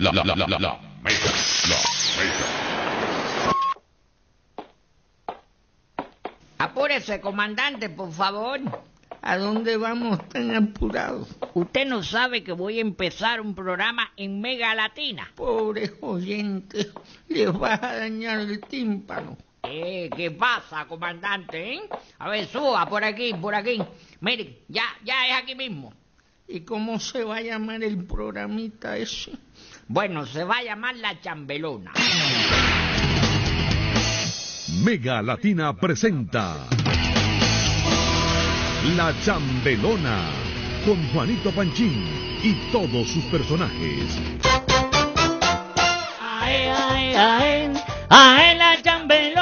[0.00, 0.58] La, la, la, la, la,
[1.02, 1.32] mega,
[1.68, 1.76] la,
[2.18, 2.46] mega.
[6.58, 8.60] Apúrese, comandante, por favor.
[9.22, 11.28] ¿A dónde vamos tan apurados?
[11.54, 15.32] Usted no sabe que voy a empezar un programa en Mega Latina.
[15.34, 16.92] Pobre oyente,
[17.28, 19.36] le vas a dañar el tímpano.
[19.64, 21.74] Eh, ¿qué pasa, comandante?
[21.74, 21.80] eh?
[22.20, 23.82] A ver, suba por aquí, por aquí.
[24.20, 25.92] Mire, ya, ya es aquí mismo.
[26.46, 29.32] ¿Y cómo se va a llamar el programita ese?
[29.90, 31.94] Bueno, se va a llamar La Chambelona.
[34.84, 36.56] Mega Latina presenta
[38.96, 40.30] La Chambelona
[40.84, 42.04] con Juanito Panchín
[42.42, 44.18] y todos sus personajes.
[46.20, 47.72] Ae, ae, ae,
[48.10, 49.37] ae la chambelona,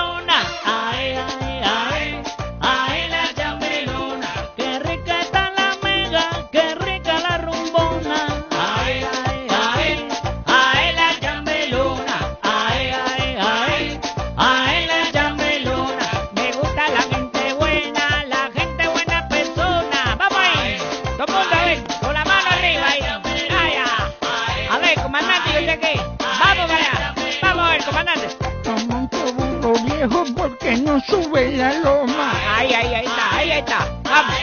[31.56, 32.32] sube la loma.
[32.56, 34.34] Ahí, ahí, ahí está, ahí está, vamos.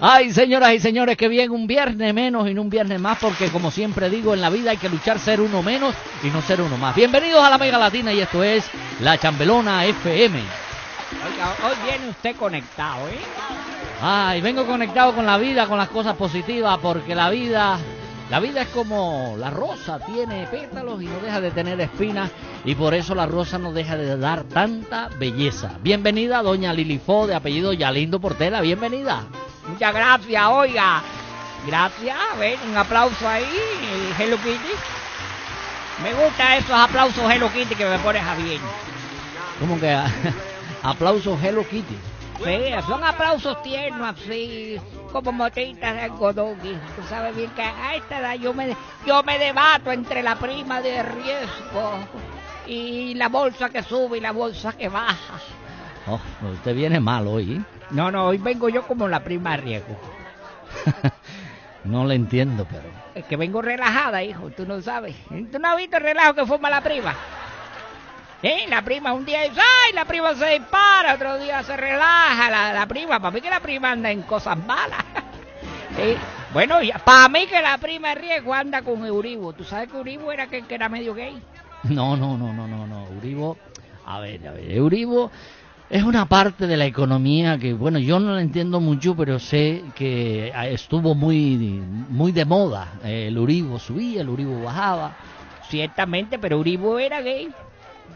[0.00, 3.48] Ay, señoras y señores, que bien, un viernes menos y no un viernes más, porque
[3.48, 6.60] como siempre digo, en la vida hay que luchar ser uno menos y no ser
[6.60, 6.94] uno más.
[6.94, 8.66] Bienvenidos a la Mega Latina y esto es
[9.00, 10.38] La Chambelona FM.
[10.38, 13.18] Oiga, hoy viene usted conectado, ¿eh?
[14.02, 17.78] Ay, vengo conectado con la vida, con las cosas positivas, porque la vida,
[18.30, 22.30] la vida es como la rosa, tiene pétalos y no deja de tener espinas,
[22.64, 25.72] y por eso la rosa no deja de dar tanta belleza.
[25.82, 29.24] Bienvenida, doña Lilifo, de apellido Yalindo Portela, bienvenida.
[29.68, 31.02] Muchas gracias, oiga.
[31.66, 33.44] Gracias, a ver, un aplauso ahí,
[34.18, 34.74] Hello Kitty.
[36.02, 38.60] Me gustan esos aplausos Hello Kitty que me pones a bien.
[39.60, 39.96] Como que
[40.82, 42.13] aplausos Hello Kitty.
[42.42, 44.80] Sí, son aplausos tiernos así,
[45.12, 46.58] como motitas de algodón.
[46.60, 50.80] Tú sabes bien que a esta edad yo me, yo me debato entre la prima
[50.82, 51.92] de riesgo
[52.66, 55.40] y la bolsa que sube y la bolsa que baja.
[56.06, 56.20] Oh,
[56.52, 57.54] usted viene mal hoy.
[57.54, 57.60] ¿eh?
[57.90, 59.96] No, no, hoy vengo yo como la prima de riesgo.
[61.84, 62.90] no le entiendo, pero...
[63.14, 65.14] Es que vengo relajada, hijo, tú no sabes.
[65.28, 67.14] ¿Tú no has visto el relajo que forma la prima?
[68.44, 68.66] ¿Eh?
[68.68, 69.94] La prima un día dice, ¡ay!
[69.94, 72.50] La prima se dispara, otro día se relaja.
[72.50, 75.02] La, la prima, para mí que la prima anda en cosas malas.
[75.98, 76.14] ¿Eh?
[76.52, 79.54] Bueno, para mí que la prima de riesgo anda con Euribo.
[79.54, 81.40] ¿Tú sabes que Euribo era que, que era medio gay?
[81.84, 83.06] No, no, no, no, no, no.
[83.14, 83.56] Euribo,
[84.04, 85.30] a ver, a ver, Euribo
[85.88, 89.84] es una parte de la economía que, bueno, yo no la entiendo mucho, pero sé
[89.94, 91.56] que ah, estuvo muy,
[92.10, 92.92] muy de moda.
[93.04, 95.16] Eh, El Euribo subía, el Euribo bajaba.
[95.70, 97.48] Ciertamente, pero Euribo era gay.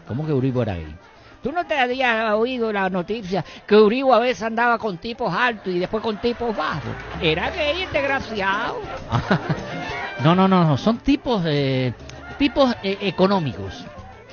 [0.09, 0.95] ¿Cómo que Euribo era gay?
[1.43, 5.71] ¿Tú no te habías oído la noticia que Uribo a veces andaba con tipos altos
[5.71, 6.95] y después con tipos bajos?
[7.21, 8.81] Era gay, desgraciado.
[10.23, 11.93] no, no, no, no, son tipos, eh,
[12.39, 13.85] tipos eh, económicos.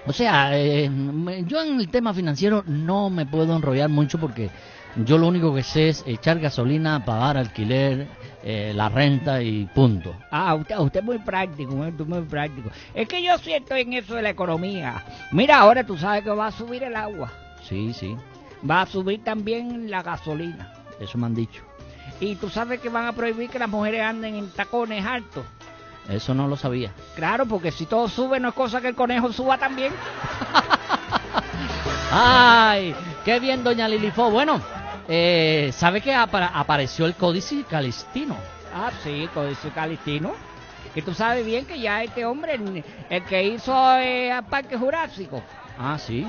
[0.06, 0.90] O sea, eh,
[1.46, 4.48] yo en el tema financiero no me puedo enrollar mucho porque
[5.04, 8.06] yo lo único que sé es echar gasolina, pagar alquiler,
[8.48, 10.14] eh, la renta y punto.
[10.30, 12.70] Ah, usted, usted es muy práctico, usted es muy práctico.
[12.94, 15.02] Es que yo siento en eso de la economía.
[15.32, 17.32] Mira, ahora tú sabes que va a subir el agua.
[17.68, 18.16] Sí, sí,
[18.68, 20.72] Va a subir también la gasolina.
[21.00, 21.62] eso me han dicho.
[22.20, 25.44] Y tú sabes que van a prohibir que las mujeres anden en tacones altos.
[26.08, 26.92] Eso no lo sabía.
[27.16, 29.92] Claro, porque si todo sube no es cosa que el conejo suba también.
[32.12, 32.94] ¡Ay!
[33.24, 34.30] ¡Qué bien, doña Lilifo!
[34.30, 34.60] Bueno,
[35.08, 38.36] eh, ¿sabe que apa- apareció el Códice Calistino?
[38.74, 40.34] Ah, sí, Códice Calistino.
[40.94, 42.54] Que tú sabes bien que ya este hombre,
[43.10, 45.42] el, que hizo eh, el Parque Jurásico,
[45.78, 46.26] Ah, sí.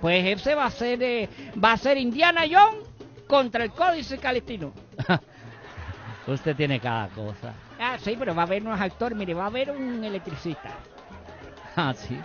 [0.00, 1.28] pues ese va a ser eh,
[1.62, 2.84] va a ser Indiana Jones
[3.26, 4.72] contra el Códice Calistino.
[6.26, 7.54] Usted tiene cada cosa.
[7.80, 10.68] Ah, sí, pero va a haber unos actores, mire, va a haber un electricista.
[11.74, 12.20] Ah, sí.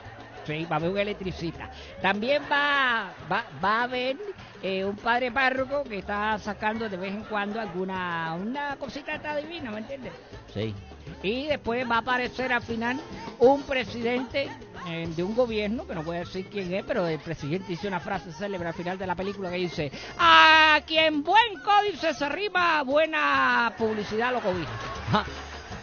[0.48, 1.70] Sí, va a haber un electricista.
[2.02, 4.16] También va, va, va a haber
[4.64, 9.36] eh, un padre párroco que está sacando de vez en cuando alguna una cosita está
[9.36, 10.14] divina, ¿me entiendes?
[10.54, 10.74] Sí.
[11.22, 12.98] Y después va a aparecer al final
[13.40, 14.50] un presidente
[14.88, 17.90] eh, de un gobierno, que no voy a decir quién es, pero el presidente dice
[17.90, 22.24] una frase célebre al final de la película que dice, a quien buen códice se
[22.24, 25.26] arriba, buena publicidad lo cobija.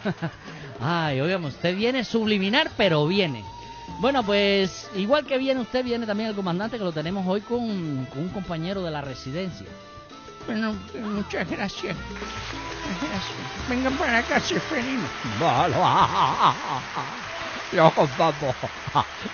[0.80, 3.44] Ay, oigan, usted viene subliminar, pero viene.
[4.00, 8.06] Bueno, pues igual que viene usted, viene también el comandante que lo tenemos hoy con,
[8.06, 9.66] con un compañero de la residencia.
[10.46, 11.96] Bueno, muchas gracias.
[13.00, 13.68] Gracias.
[13.68, 15.04] Vengan para acá, Seferino.
[15.40, 15.74] Vale,
[17.72, 18.54] yo contando,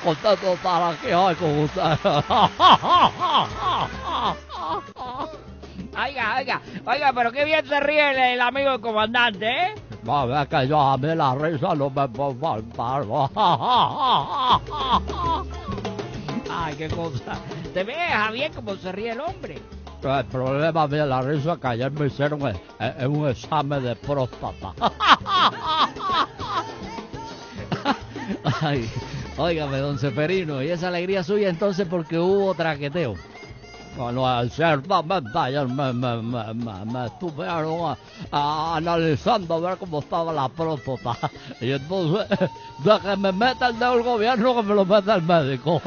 [0.04, 1.82] contando para que hoy con usted.
[5.98, 9.74] Oiga, oiga, oiga, pero qué bien se ríe el, el amigo del comandante, ¿eh?
[10.02, 13.04] Ver que yo a mí la risa no me puedo faltar.
[16.50, 17.34] Ay, qué cosa.
[17.74, 19.58] ¿Te ves, Javier, cómo se ríe el hombre?
[20.02, 23.94] El problema de la risa que ayer me hicieron es, es- es un examen de
[23.96, 24.72] próstata.
[28.62, 28.88] Ay,
[29.36, 33.14] óigame, don Seferino, y esa alegría suya entonces porque hubo traqueteo.
[34.00, 37.94] Bueno, ciertamente ayer me, me, me, me, me estuvieron
[38.32, 41.30] a- analizando a ver cómo estaba la próstata.
[41.60, 42.26] Y entonces,
[42.78, 45.82] de que me meta el dedo el gobierno, que me lo meta el médico.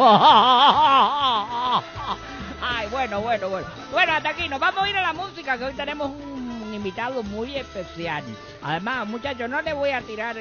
[2.66, 3.68] Ay, bueno, bueno, bueno.
[3.92, 4.48] Bueno, hasta aquí.
[4.48, 8.24] Nos vamos a ir a la música, que hoy tenemos un invitado muy especial.
[8.62, 10.38] Además, muchachos, no le voy a tirar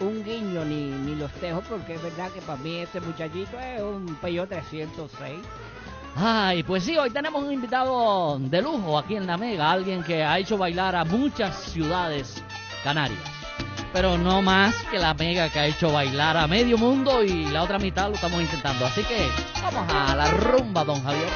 [0.00, 3.80] un guiño ni, ni los tejos, porque es verdad que para mí este muchachito es
[3.80, 5.38] un Peugeot 306.
[6.18, 10.24] Ay, pues sí, hoy tenemos un invitado de lujo aquí en La Mega, alguien que
[10.24, 12.42] ha hecho bailar a muchas ciudades
[12.82, 13.20] canarias.
[13.92, 17.62] Pero no más que La Mega que ha hecho bailar a medio mundo y la
[17.62, 18.86] otra mitad lo estamos intentando.
[18.86, 19.28] Así que
[19.62, 21.28] vamos a la rumba, don Javier.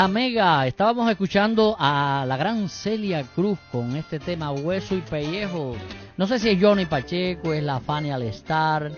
[0.00, 5.76] La Mega, estábamos escuchando a la gran Celia Cruz con este tema Hueso y Pellejo.
[6.16, 8.92] No sé si es Johnny Pacheco, es la Fanny Alestar,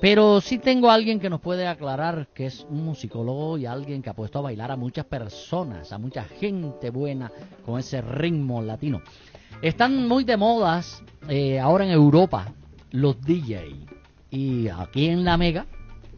[0.00, 4.00] pero sí tengo a alguien que nos puede aclarar que es un musicólogo y alguien
[4.00, 7.30] que ha puesto a bailar a muchas personas, a mucha gente buena
[7.66, 9.02] con ese ritmo latino.
[9.60, 12.54] Están muy de modas eh, ahora en Europa
[12.90, 13.84] los DJ
[14.30, 15.66] y aquí en La Mega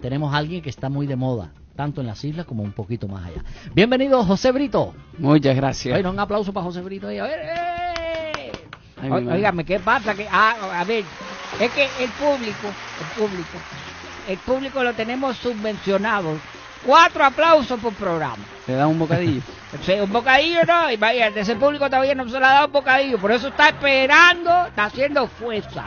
[0.00, 3.09] tenemos a alguien que está muy de moda, tanto en las islas como un poquito
[3.09, 3.43] más allá.
[3.75, 4.95] Bienvenido José Brito.
[5.19, 5.95] Muchas gracias.
[5.95, 7.19] Bueno, un aplauso para José Brito ahí.
[7.19, 8.52] A ver, ¡eh!
[9.02, 10.14] Ay, O- ¿qué pasa?
[10.14, 11.04] Que, ah, a ver,
[11.61, 12.69] es que el público,
[13.00, 13.59] el público,
[14.28, 16.38] el público lo tenemos subvencionado.
[16.85, 18.45] Cuatro aplausos por programa.
[18.67, 19.41] ¿Le da un bocadillo?
[19.83, 20.88] Sí, un bocadillo, ¿no?
[20.88, 24.67] Imagínate, ese público todavía no se le ha dado un bocadillo, por eso está esperando,
[24.67, 25.87] está haciendo fuerza.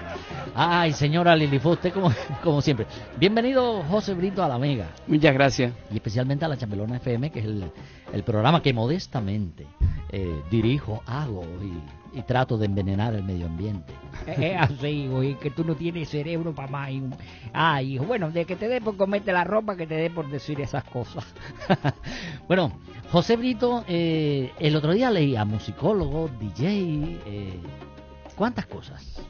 [0.53, 2.11] Ay, señora Lilifo, usted como,
[2.43, 2.85] como siempre.
[3.15, 5.71] Bienvenido José Brito a La Mega Muchas gracias.
[5.89, 7.71] y especialmente a la Chambelona FM, que es el,
[8.11, 9.65] el programa que modestamente
[10.11, 11.71] eh, dirijo, hago y,
[12.13, 13.93] y trato de envenenar el medio ambiente.
[14.27, 16.91] Es así, güey, que tú no tienes cerebro para más.
[16.91, 17.07] hijo.
[17.53, 20.29] Ay, hijo, bueno, de que te dé por comerte la ropa, que te dé por
[20.29, 21.25] decir esas cosas.
[22.47, 22.71] bueno,
[23.11, 27.59] José Brito, eh, el otro día leía musicólogo, DJ, eh,
[28.35, 29.21] ¿cuántas cosas?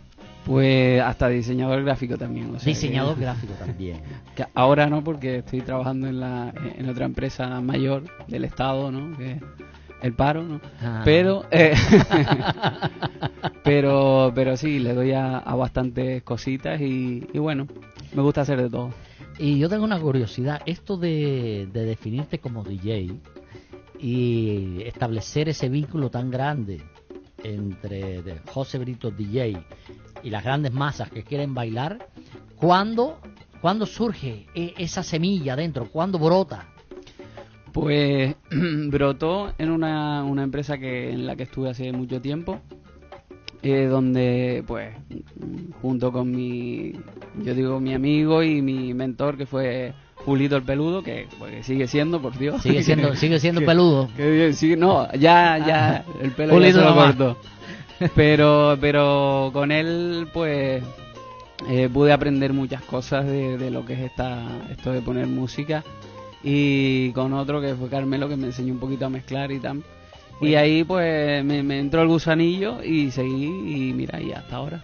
[0.46, 2.48] Pues hasta diseñador gráfico también.
[2.48, 4.02] o sea que- Diseñador gráfico también.
[4.36, 9.16] que ahora no, porque estoy trabajando en, la, en otra empresa mayor del Estado, ¿no?
[9.18, 9.40] Que
[10.02, 10.62] el paro, ¿no?
[10.82, 11.02] Ah.
[11.04, 11.74] Pero, eh,
[13.64, 17.68] pero, pero sí, le doy a, a bastantes cositas y, y bueno,
[18.14, 18.92] me gusta hacer de todo.
[19.40, 23.12] Y yo tengo una curiosidad, esto de, de definirte como DJ
[24.00, 26.82] y establecer ese vínculo tan grande
[27.44, 29.64] entre José Brito DJ
[30.24, 32.10] y las grandes masas que quieren bailar,
[32.56, 33.20] ¿cuándo,
[33.62, 35.88] ¿cuándo surge e- esa semilla dentro?
[35.90, 36.68] ¿Cuándo brota?
[37.72, 38.36] Pues
[38.90, 42.60] brotó en una, una empresa que en la que estuve hace mucho tiempo,
[43.64, 44.96] eh, donde pues
[45.82, 46.94] junto con mi,
[47.44, 51.88] yo digo mi amigo y mi mentor que fue Julito el Peludo, que, pues, sigue
[51.88, 52.62] siendo, por Dios.
[52.62, 54.10] Sigue siendo, sigue siendo que- peludo.
[54.18, 57.38] que bien, sí, no, ya, ya, el pelo ya se lo cortó.
[58.16, 60.84] Pero, pero con él, pues,
[61.70, 65.84] eh, pude aprender muchas cosas de, de lo que es esta, esto de poner música.
[66.50, 69.84] Y con otro que fue Carmelo, que me enseñó un poquito a mezclar y tal.
[70.40, 73.46] Y ahí, pues, me, me entró el gusanillo y seguí,
[73.90, 74.82] y mira, y hasta ahora.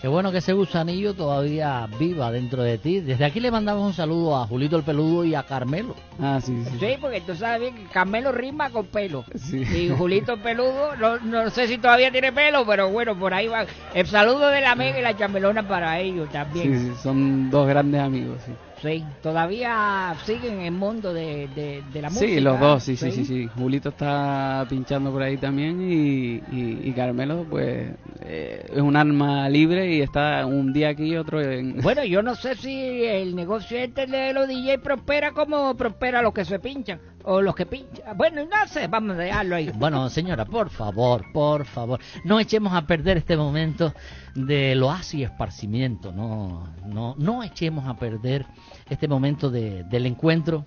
[0.00, 3.00] Qué bueno que ese gusanillo todavía viva dentro de ti.
[3.00, 5.94] Desde aquí le mandamos un saludo a Julito el Peludo y a Carmelo.
[6.20, 6.76] Ah, sí, sí.
[6.80, 9.24] Sí, porque tú sabes bien que Carmelo rima con pelo.
[9.36, 9.58] Sí.
[9.62, 13.64] Y Julito Peludo, no, no sé si todavía tiene pelo, pero bueno, por ahí va.
[13.94, 16.78] El saludo de la Mega y la chambelona para ellos Sí, también.
[16.96, 18.52] sí, son dos grandes amigos, sí.
[18.82, 22.26] Sí, todavía siguen en el mundo de, de, de la música.
[22.26, 23.48] Sí, los dos, sí, sí, sí, sí.
[23.56, 29.48] Julito está pinchando por ahí también y, y, y Carmelo, pues, eh, es un arma
[29.48, 31.76] libre y está un día aquí y otro en...
[31.82, 36.32] Bueno, yo no sé si el negocio este de los DJ prospera como prospera los
[36.32, 38.16] que se pinchan o los que pinchan.
[38.16, 39.70] Bueno, no sé, vamos a dejarlo ahí.
[39.74, 43.94] Bueno, señora, por favor, por favor, no echemos a perder este momento
[44.34, 48.46] del oasis y esparcimiento, no, no, no echemos a perder
[48.88, 50.64] este momento de, del encuentro,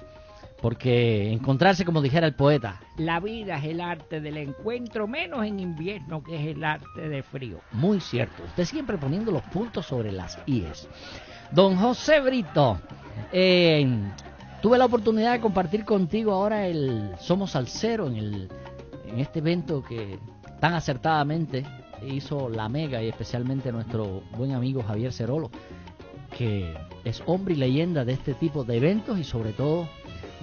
[0.61, 5.59] porque encontrarse, como dijera el poeta, La vida es el arte del encuentro, menos en
[5.59, 7.59] invierno que es el arte del frío.
[7.71, 10.87] muy cierto, usted siempre poniendo los puntos sobre las IES.
[11.51, 12.79] Don José Brito,
[13.31, 13.87] eh,
[14.61, 18.49] tuve la oportunidad de compartir contigo ahora el Somos Salcero en, el,
[19.05, 20.19] en este evento que
[20.59, 21.63] tan acertadamente
[22.03, 25.49] hizo la Mega y especialmente nuestro buen amigo Javier Cerolo,
[26.37, 26.73] que
[27.03, 29.87] es hombre y leyenda de este tipo de eventos y sobre todo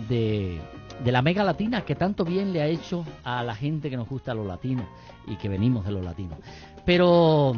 [0.09, 0.61] de,
[1.05, 4.35] la Mega Latina que tanto bien le ha hecho a la gente que nos gusta
[4.35, 4.87] lo latino
[5.27, 6.37] y que venimos de lo latino.
[6.85, 7.55] Pero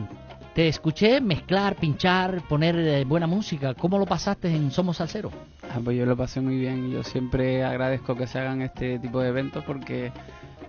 [0.54, 3.74] te escuché mezclar, pinchar, poner eh, buena música.
[3.74, 5.30] ¿Cómo lo pasaste en Somos Salsero?
[5.70, 6.90] Ah, pues yo lo pasé muy bien.
[6.90, 10.12] Yo siempre agradezco que se hagan este tipo de eventos porque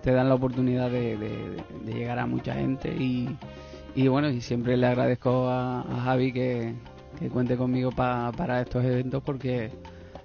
[0.02, 4.76] te dan la oportunidad de, de- de llegar a mucha gente y, bueno, y siempre
[4.76, 6.74] le agradezco a, a Javi que,
[7.18, 9.70] que cuente conmigo pa- para estos eventos porque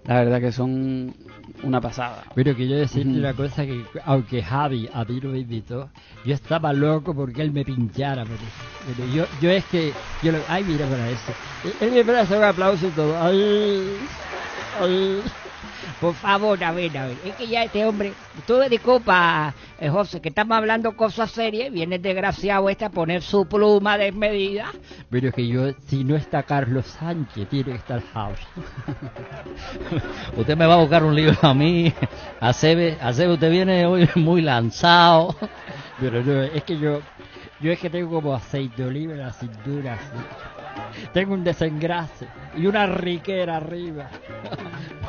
[0.06, 1.14] la verdad que son
[1.64, 2.24] una pasada.
[2.36, 5.90] Pero quiero decirte una cosa que aunque Javi a mí me invitó,
[6.26, 8.24] yo estaba loco porque él me pinchara.
[8.24, 8.38] Pero,
[8.98, 11.34] pero yo, yo es que, yo lo, ay mira para eso.
[11.80, 13.22] Él me hace un aplauso y todo.
[13.22, 13.98] Ay,
[14.80, 15.24] ay.
[16.00, 17.18] Por favor, a ver, a ver.
[17.26, 18.14] Es que ya este hombre,
[18.46, 22.90] todo dedicó para eh, José, que estamos hablando cosas serias, viene el desgraciado este a
[22.90, 24.72] poner su pluma desmedida.
[25.10, 28.40] Pero es que yo, si no está Carlos Sánchez, tiene que estar House.
[30.38, 31.94] Usted me va a buscar un libro a mí.
[32.40, 35.36] Acebe, Acebe, usted viene hoy muy lanzado.
[36.00, 37.02] Pero no, es que yo,
[37.60, 39.94] yo es que tengo como aceite de oliva en la cintura.
[39.94, 40.61] así.
[41.14, 44.10] Tengo un desengrase y una riquera arriba.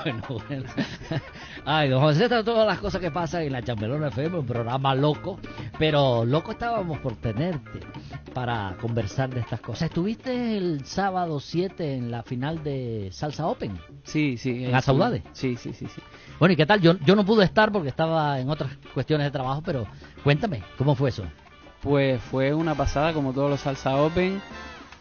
[0.03, 0.65] Bueno, bueno.
[1.65, 4.47] Ay, don José, estas son todas las cosas que pasan en la Chambelona FM, un
[4.47, 5.39] programa loco.
[5.79, 7.79] Pero loco estábamos por tenerte
[8.35, 9.83] para conversar de estas cosas.
[9.83, 13.79] ¿Estuviste el sábado 7 en la final de Salsa Open?
[14.03, 14.65] Sí, sí.
[14.65, 15.23] ¿En Asaudade?
[15.33, 16.03] Sí, sí, sí, sí.
[16.41, 16.81] Bueno, ¿y qué tal?
[16.81, 19.87] Yo, yo no pude estar porque estaba en otras cuestiones de trabajo, pero
[20.25, 21.25] cuéntame, ¿cómo fue eso?
[21.81, 24.41] Pues fue una pasada como todos los Salsa Open.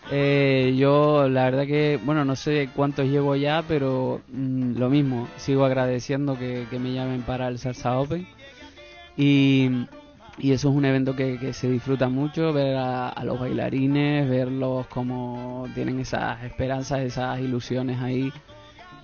[0.09, 5.27] Eh, yo la verdad que, bueno, no sé cuántos llevo ya, pero mm, lo mismo,
[5.37, 8.27] sigo agradeciendo que, me llamen para el Salsa Open.
[9.15, 9.69] Y,
[10.37, 14.29] y eso es un evento que, que se disfruta mucho, ver a, a los bailarines,
[14.29, 18.31] verlos como tienen esas esperanzas, esas ilusiones ahí.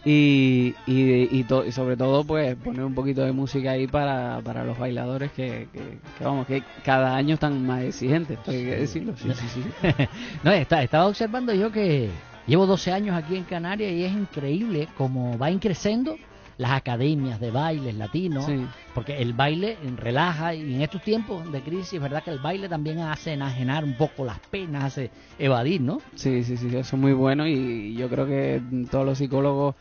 [0.10, 4.39] Y, y, y, to- y sobre todo pues poner un poquito de música ahí para,
[4.41, 5.80] para los bailadores que, que,
[6.17, 9.63] que, vamos que cada año están más exigentes hay que decirlo sí, sí, sí.
[10.43, 12.10] no, está- estaba observando yo que
[12.46, 16.15] llevo 12 años aquí en Canarias y es increíble cómo va creciendo
[16.58, 18.65] las academias de bailes latinos, Sí.
[18.96, 22.67] porque el baile relaja y en estos tiempos de crisis es verdad que el baile
[22.67, 26.02] también hace enajenar un poco las penas, hace evadir, ¿no?
[26.15, 29.76] Sí, sí, sí, eso es muy bueno y yo creo que todos los psicólogos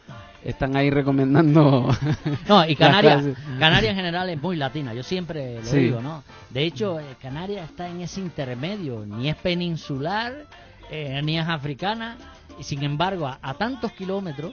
[0.44, 1.88] están ahí recomendando.
[2.48, 3.24] No, y Canarias.
[3.58, 5.78] Canarias en general es muy latina, yo siempre lo Sí.
[5.78, 6.22] digo, ¿no?
[6.50, 10.44] De hecho, eh, Canarias está en ese intermedio, ni es peninsular,
[10.90, 12.16] eh, ni es africana,
[12.60, 14.52] y sin embargo, a, a tantos kilómetros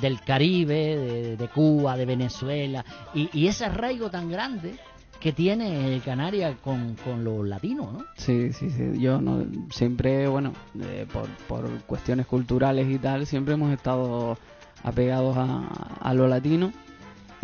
[0.00, 4.74] del Caribe, de, Cuba, de Venezuela, y, ese arraigo tan grande
[5.20, 8.04] que tiene Canarias con, los latinos, ¿no?
[8.16, 9.00] Sí, sí, sí.
[9.00, 14.36] Yo no, siempre, bueno, eh, por, por cuestiones culturales y tal, siempre hemos estado
[14.82, 15.66] apegados a,
[16.00, 16.72] a lo latino.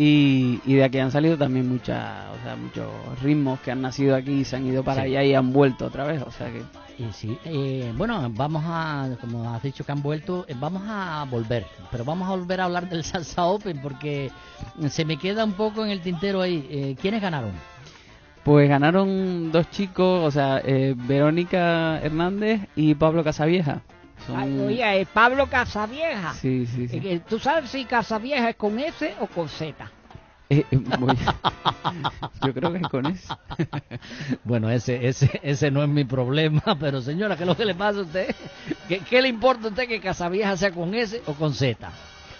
[0.03, 2.87] Y, y de aquí han salido también muchas, o sea, muchos
[3.21, 5.09] ritmos que han nacido aquí y se han ido para Sí.
[5.09, 6.23] allá y han vuelto otra vez.
[6.23, 6.63] O sea que
[6.97, 11.25] Y sí, eh, bueno, vamos a, como has dicho que han vuelto, eh, vamos a
[11.29, 14.31] volver, pero vamos a volver a hablar del Salsa Open porque
[14.89, 16.67] se me queda un poco en el tintero ahí.
[16.71, 17.51] Eh, ¿Quiénes ganaron?
[18.43, 23.81] Pues ganaron dos chicos, o sea, eh, Verónica Hernández y Pablo Casavieja.
[24.27, 26.33] Son- Ay, oye, eh, Pablo Casavieja.
[26.35, 26.97] Sí, sí, sí.
[26.97, 29.91] Eh, que ¿Tú sabes si Casavieja es con S o con Z?
[30.49, 31.15] Eh, eh, voy-
[32.45, 33.37] Yo creo que es con eso.
[34.43, 37.75] Bueno, ese, ese, ese no es mi problema, pero señora, ¿qué es lo que le
[37.75, 38.35] pasa a usted?
[38.87, 41.89] ¿Qué, qué le importa a usted que Casavieja sea con S o con Z?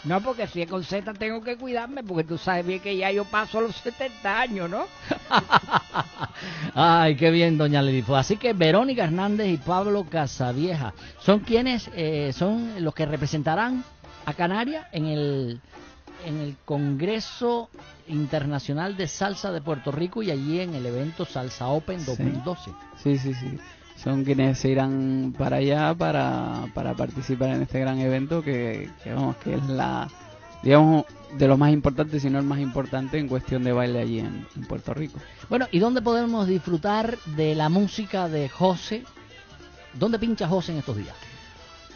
[0.03, 3.11] No, porque si es con Z tengo que cuidarme, porque tú sabes bien que ya
[3.11, 4.85] yo paso los 70 años, ¿no?
[6.73, 8.15] Ay, qué bien, doña Lilifo.
[8.15, 13.83] Así que Verónica Hernández y Pablo Casavieja son quienes eh, son los que representarán
[14.25, 15.61] a Canarias en el
[16.25, 17.69] en el Congreso
[18.07, 22.05] Internacional de Salsa de Puerto Rico y allí en el evento Salsa Open Sí.
[22.07, 22.71] 2012.
[23.01, 23.57] Sí, sí, sí.
[24.03, 29.13] Son quienes se irán para allá para, para participar en este gran evento que, que,
[29.13, 30.07] vamos, que es la,
[30.63, 31.05] digamos,
[31.37, 34.47] de los más importantes, si no el más importante en cuestión de baile allí en,
[34.55, 35.19] en Puerto Rico.
[35.49, 39.03] Bueno, ¿y dónde podemos disfrutar de la música de José?
[39.93, 41.15] ¿Dónde pincha José en estos días?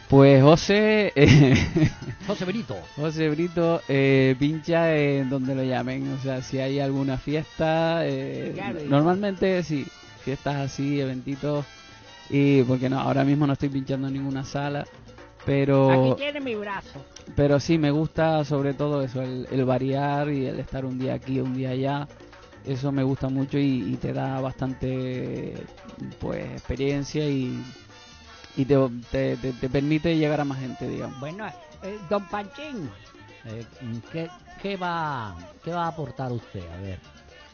[0.08, 1.90] Pues José, eh,
[2.28, 2.76] José Benito.
[2.94, 8.54] José Brito eh, pincha en donde lo llamen, o sea, si hay alguna fiesta, eh,
[8.88, 9.84] normalmente sí,
[10.22, 11.64] fiestas así, eventitos,
[12.30, 14.86] y porque no, ahora mismo no estoy pinchando en ninguna sala,
[15.44, 15.90] pero...
[16.14, 17.00] Aquí tiene mi brazo.
[17.34, 21.14] Pero sí, me gusta sobre todo eso, el, el variar y el estar un día
[21.14, 22.08] aquí, un día allá.
[22.64, 25.54] Eso me gusta mucho y, y te da bastante
[26.20, 27.62] pues experiencia y,
[28.56, 28.76] y te,
[29.10, 31.18] te, te- te permite llegar a más gente, digamos.
[31.20, 31.46] Bueno,
[31.82, 32.90] eh, don Panchín,
[33.44, 33.64] Eh,
[34.10, 34.28] ¿qué,
[34.60, 36.64] qué va, ¿Qué va a aportar usted?
[36.72, 36.98] A ver.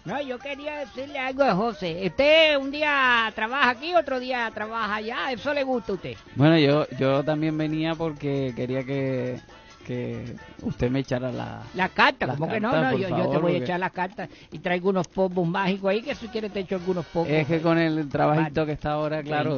[0.05, 2.03] No, yo quería decirle algo a José.
[2.07, 6.17] Usted un día trabaja aquí, otro día trabaja allá, eso le gusta a usted.
[6.35, 9.39] Bueno, yo, yo también venía porque quería que,
[9.83, 11.63] que usted me echara la...
[11.75, 14.59] La carta, como que no, no, yo, yo te voy a echar las cartas y
[14.59, 17.31] traigo unos polvos mágicos ahí que si quieres te echo algunos polvos.
[17.33, 18.67] Es que con el trabajito Vale.
[18.67, 19.57] que está ahora, claro,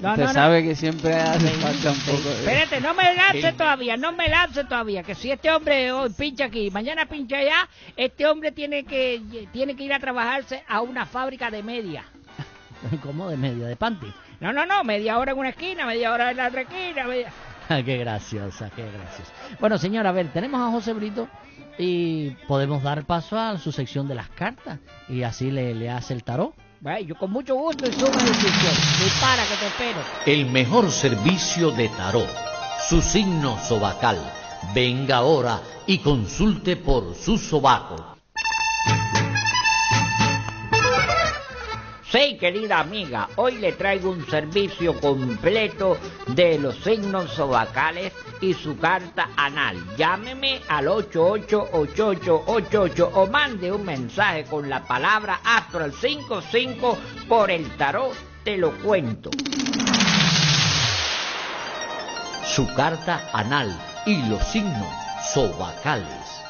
[0.00, 0.32] No, usted no, no.
[0.32, 2.34] sabe que siempre hace falta un poco de...
[2.40, 6.46] Espérate, no me lance todavía, no me lance todavía, que si este hombre hoy pincha
[6.46, 11.06] aquí, mañana pincha allá, este hombre tiene que tiene que ir a trabajarse a una
[11.06, 12.04] fábrica de media.
[13.02, 13.66] ¿Cómo de media?
[13.66, 14.06] ¿De panty?
[14.40, 17.32] No, no, no, media hora en una esquina, media hora en la otra esquina, media-
[17.84, 19.32] qué graciosa, qué graciosa.
[19.60, 21.28] Bueno, señora, a ver, tenemos a José Brito
[21.78, 26.14] y podemos dar paso a su sección de las cartas y así le, le hace
[26.14, 26.54] el tarot.
[26.80, 28.74] Bueno, yo con mucho gusto y suma decisión.
[29.02, 29.98] Dispara que te espero.
[30.26, 32.28] El mejor servicio de tarot,
[32.88, 34.18] su signo sobacal.
[34.74, 38.15] Venga ahora y consulte por su sobaco.
[42.16, 45.98] Sí, querida amiga, hoy le traigo un servicio completo
[46.28, 49.76] de los signos zodiacales y su carta anal.
[49.98, 56.96] Llámeme al 888888 o mande un mensaje con la palabra astro al 55
[57.28, 59.28] por el tarot, te lo cuento.
[62.46, 64.88] Su carta anal y los signos
[65.34, 66.45] sobacales.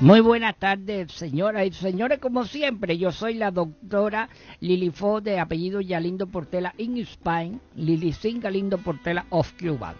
[0.00, 2.20] Muy buenas tardes, señoras y señores.
[2.20, 4.28] Como siempre, yo soy la doctora
[4.60, 9.96] Lili Fo de apellido Yalindo Portela in Spain, Lili Galindo Portela of Cuba.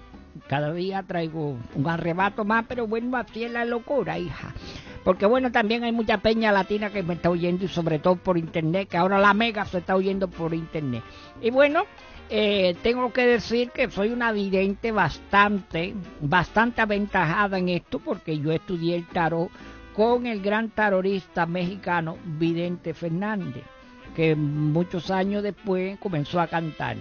[0.47, 4.55] Cada día traigo un arrebato más, pero bueno, así es la locura, hija.
[5.03, 8.39] Porque bueno, también hay mucha peña latina que me está oyendo y sobre todo por
[8.39, 11.03] internet, que ahora la mega se está oyendo por internet.
[11.43, 11.83] Y bueno,
[12.31, 18.53] eh, tengo que decir que soy una vidente bastante, bastante aventajada en esto porque yo
[18.53, 19.51] estudié el tarot
[19.99, 23.65] con el gran tarotista mexicano Vidente Fernández,
[24.15, 26.97] que muchos años después comenzó a cantar.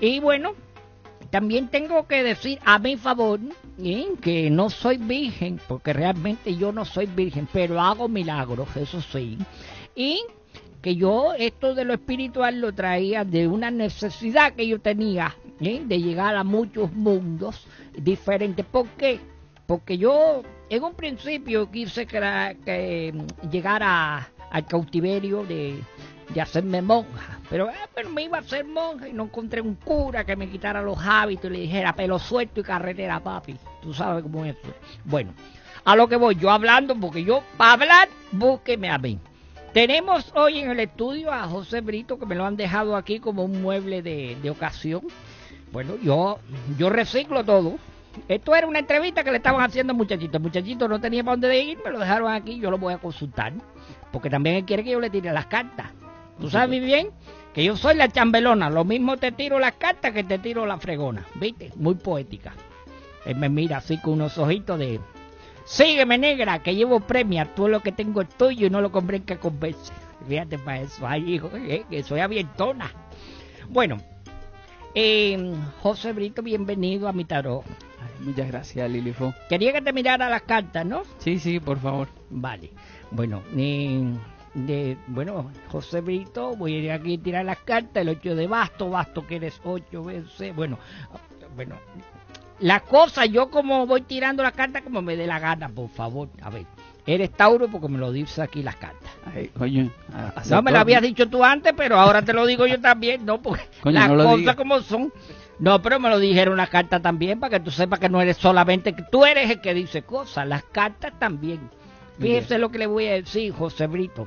[0.00, 0.54] Y bueno,
[1.30, 3.38] también tengo que decir a mi favor
[3.78, 4.08] ¿eh?
[4.20, 9.38] que no soy virgen, porque realmente yo no soy virgen, pero hago milagros, eso sí.
[9.94, 10.24] Y
[10.82, 15.80] que yo esto de lo espiritual lo traía de una necesidad que yo tenía ¿eh?
[15.84, 18.66] de llegar a muchos mundos diferentes.
[18.66, 19.20] ¿Por qué?
[19.72, 23.14] Porque yo en un principio quise que, que
[23.50, 25.82] llegar a, al cautiverio de,
[26.28, 29.76] de hacerme monja, pero, eh, pero me iba a hacer monja y no encontré un
[29.76, 33.56] cura que me quitara los hábitos y le dijera pelo suelto y carretera, papi.
[33.80, 34.56] Tú sabes cómo es.
[35.06, 35.32] Bueno,
[35.86, 39.18] a lo que voy, yo hablando, porque yo, para hablar, búsqueme a mí.
[39.72, 43.42] Tenemos hoy en el estudio a José Brito, que me lo han dejado aquí como
[43.42, 45.00] un mueble de, de ocasión.
[45.72, 46.40] Bueno, yo,
[46.76, 47.78] yo reciclo todo.
[48.28, 50.36] Esto era una entrevista que le estaban haciendo al muchachito.
[50.36, 52.98] El muchachito no tenía para dónde ir, me lo dejaron aquí, yo lo voy a
[52.98, 53.52] consultar.
[54.10, 55.88] Porque también él quiere que yo le tire las cartas.
[56.40, 57.10] Tú sabes muy bien
[57.54, 58.70] que yo soy la chambelona.
[58.70, 61.26] Lo mismo te tiro las cartas que te tiro la fregona.
[61.34, 61.70] ¿Viste?
[61.76, 62.52] Muy poética.
[63.24, 65.00] Él me mira así con unos ojitos de...
[65.64, 67.44] Sígueme, negra, que llevo premia.
[67.54, 69.92] Todo lo que tengo es tuyo y no lo compré en que convence.
[70.26, 71.06] Fíjate para eso.
[71.06, 72.90] Ay, hijo, eh, que soy abiertona.
[73.68, 73.98] Bueno,
[74.94, 77.64] eh, José Brito, bienvenido a mi tarot.
[78.02, 79.34] Ay, muchas gracias, Lilifo.
[79.48, 81.02] Quería que te mirara las cartas, ¿no?
[81.18, 82.08] Sí, sí, por favor.
[82.30, 82.70] Vale.
[83.10, 84.02] Bueno, eh,
[84.54, 88.46] de, bueno, José Brito, voy a ir aquí a tirar las cartas, el 8 de
[88.46, 90.78] basto, basto que eres 8 veces, bueno,
[91.54, 91.76] bueno,
[92.60, 96.28] la cosa, yo como voy tirando las cartas como me dé la gana, por favor,
[96.42, 96.66] a ver,
[97.06, 99.10] eres Tauro porque me lo dice aquí las cartas.
[99.34, 99.90] Ay, coño,
[100.50, 103.40] no me lo habías dicho tú antes, pero ahora te lo digo yo también, no,
[103.40, 105.12] porque Coño, las no cosas como son.
[105.62, 108.36] No, pero me lo dijeron las cartas también, para que tú sepas que no eres
[108.36, 111.70] solamente, que tú eres el que dice cosas, las cartas también.
[112.18, 114.26] Fíjese lo que le voy a decir, José Brito.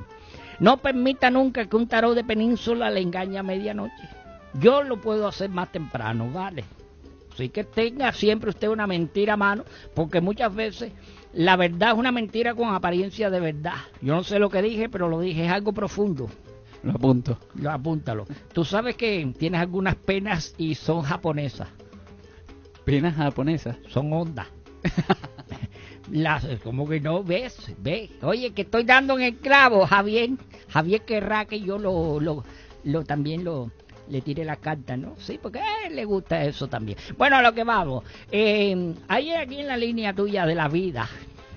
[0.60, 4.08] No permita nunca que un tarot de península le engañe a medianoche.
[4.54, 6.64] Yo lo puedo hacer más temprano, ¿vale?
[7.34, 10.90] Así que tenga siempre usted una mentira a mano, porque muchas veces
[11.34, 13.76] la verdad es una mentira con apariencia de verdad.
[14.00, 16.30] Yo no sé lo que dije, pero lo dije, es algo profundo.
[16.86, 17.36] Lo apunto.
[17.56, 18.26] Lo apúntalo.
[18.52, 21.68] Tú sabes que tienes algunas penas y son japonesas,
[22.84, 23.76] Penas japonesas.
[23.88, 24.46] son ondas.
[26.12, 28.10] Las, como que no ves, ves.
[28.22, 30.30] Oye, que estoy dando en el clavo, Javier.
[30.68, 32.44] Javier querrá que yo lo, lo,
[32.84, 33.72] lo también lo
[34.08, 35.16] le tire la carta, ¿no?
[35.18, 36.96] Sí, porque a él le gusta eso también.
[37.18, 38.04] Bueno, a lo que vamos.
[38.30, 41.08] Eh, hay aquí en la línea tuya de la vida,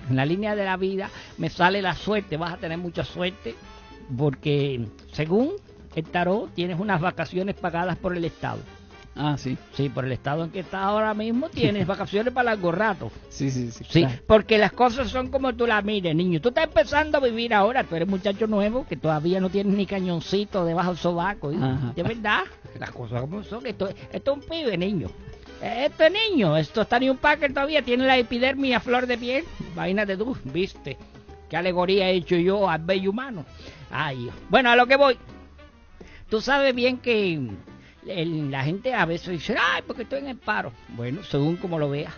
[0.08, 2.36] en la línea de la vida, me sale la suerte.
[2.36, 3.54] Vas a tener mucha suerte
[4.16, 5.52] porque según
[5.94, 8.60] el tarot tienes unas vacaciones pagadas por el Estado.
[9.16, 9.58] Ah, sí.
[9.74, 13.10] Sí, por el estado en que estás ahora mismo tienes vacaciones para largo rato.
[13.28, 13.84] Sí, sí, sí.
[13.88, 16.40] Sí, porque las cosas son como tú las mires, niño.
[16.40, 19.84] Tú estás empezando a vivir ahora, tú eres muchacho nuevo que todavía no tienes ni
[19.84, 21.50] cañoncito debajo del sobaco.
[21.50, 21.58] ¿sí?
[21.60, 21.92] Ajá.
[21.94, 22.44] De verdad,
[22.78, 23.66] las cosas como son.
[23.66, 25.08] Esto, esto es un pibe, niño.
[25.60, 29.18] Esto es niño, esto está ni un Packer todavía, tiene la epidermis a flor de
[29.18, 29.44] piel.
[29.74, 30.96] Imagínate tú, viste.
[31.50, 33.44] ¿Qué alegoría he hecho yo al bello humano?
[33.90, 34.30] Ay.
[34.48, 35.18] Bueno, a lo que voy.
[36.28, 37.40] Tú sabes bien que
[38.04, 40.72] la gente a veces dice, ay, porque estoy en el paro.
[40.90, 42.14] Bueno, según como lo veas.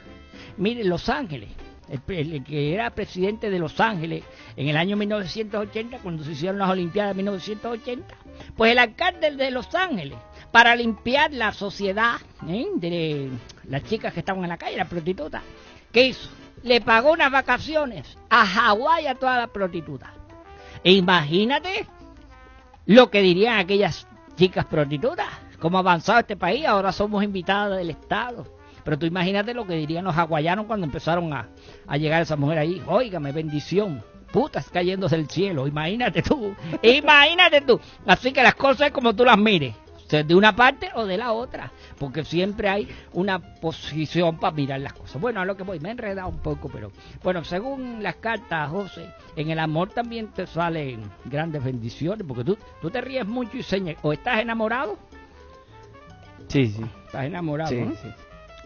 [0.58, 1.48] Mire, Los Ángeles,
[1.88, 4.22] el que era presidente de Los Ángeles
[4.54, 8.14] en el año 1980, cuando se hicieron las Olimpiadas de 1980,
[8.54, 10.18] pues el alcalde de Los Ángeles
[10.50, 12.16] para limpiar la sociedad
[12.46, 12.66] ¿eh?
[12.74, 13.30] de
[13.66, 15.42] las chicas que estaban en la calle, las prostitutas,
[15.90, 16.28] ¿qué hizo?
[16.62, 20.10] Le pagó unas vacaciones a Hawái a todas las prostitutas.
[20.84, 21.86] E imagínate
[22.86, 25.28] lo que dirían aquellas chicas prostitutas.
[25.58, 28.46] Cómo ha avanzado este país, ahora somos invitadas del Estado.
[28.84, 31.48] Pero tú imagínate lo que dirían los hawaianos cuando empezaron a,
[31.86, 32.82] a llegar esa mujer ahí.
[32.86, 34.02] Óigame, bendición.
[34.32, 35.66] Putas cayéndose del cielo.
[35.66, 36.54] Imagínate tú.
[36.82, 37.80] Imagínate tú.
[38.06, 39.74] Así que las cosas es como tú las mires.
[40.12, 41.70] Sea, de una parte o de la otra.
[41.98, 45.18] Porque siempre hay una posición para mirar las cosas.
[45.18, 48.68] Bueno, a lo que voy, me he enredado un poco, pero bueno, según las cartas,
[48.68, 52.26] José, en el amor también te salen grandes bendiciones.
[52.28, 53.96] Porque tú, tú te ríes mucho y señas.
[54.02, 54.98] O estás enamorado.
[56.48, 56.84] Sí, sí.
[57.06, 57.92] Estás enamorado, Sí, ¿no?
[57.92, 58.08] sí.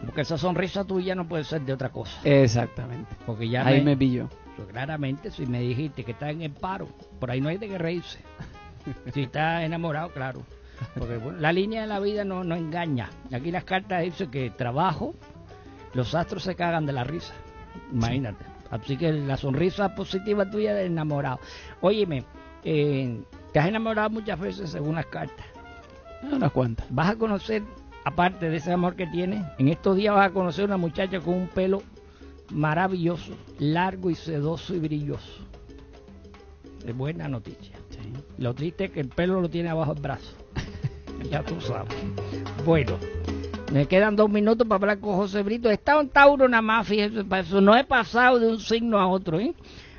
[0.04, 2.18] Porque esa sonrisa tuya no puede ser de otra cosa.
[2.24, 3.14] Exactamente.
[3.24, 4.28] Porque ya Ahí me- me pilló.
[4.72, 6.88] Claramente, si me dijiste que estás en el paro,
[7.20, 8.18] por ahí no hay de qué reírse.
[9.14, 10.42] si estás enamorado, claro.
[10.98, 13.10] Porque bueno, la línea de la vida no, no engaña.
[13.32, 15.14] Aquí las cartas dicen que trabajo,
[15.94, 17.34] los astros se cagan de la risa.
[17.92, 18.44] Imagínate.
[18.70, 21.38] Así que la sonrisa positiva tuya de enamorado.
[21.80, 22.24] Óyeme,
[22.64, 25.46] eh, te has enamorado muchas veces según las cartas.
[26.22, 26.86] Unas cuantas.
[26.90, 27.62] Vas a conocer,
[28.04, 31.34] aparte de ese amor que tienes, en estos días vas a conocer una muchacha con
[31.34, 31.82] un pelo
[32.50, 35.46] maravilloso, largo y sedoso y brilloso.
[36.84, 37.76] Es buena noticia.
[38.38, 40.34] Lo triste es que el pelo lo tiene abajo el brazo.
[41.30, 41.92] Ya tú sabes.
[42.64, 42.98] Bueno,
[43.72, 45.70] me quedan dos minutos para hablar con José Brito.
[45.70, 49.06] Está un Tauro nada más, fíjese, para eso no he pasado de un signo a
[49.06, 49.38] otro.
[49.40, 49.54] ¿eh?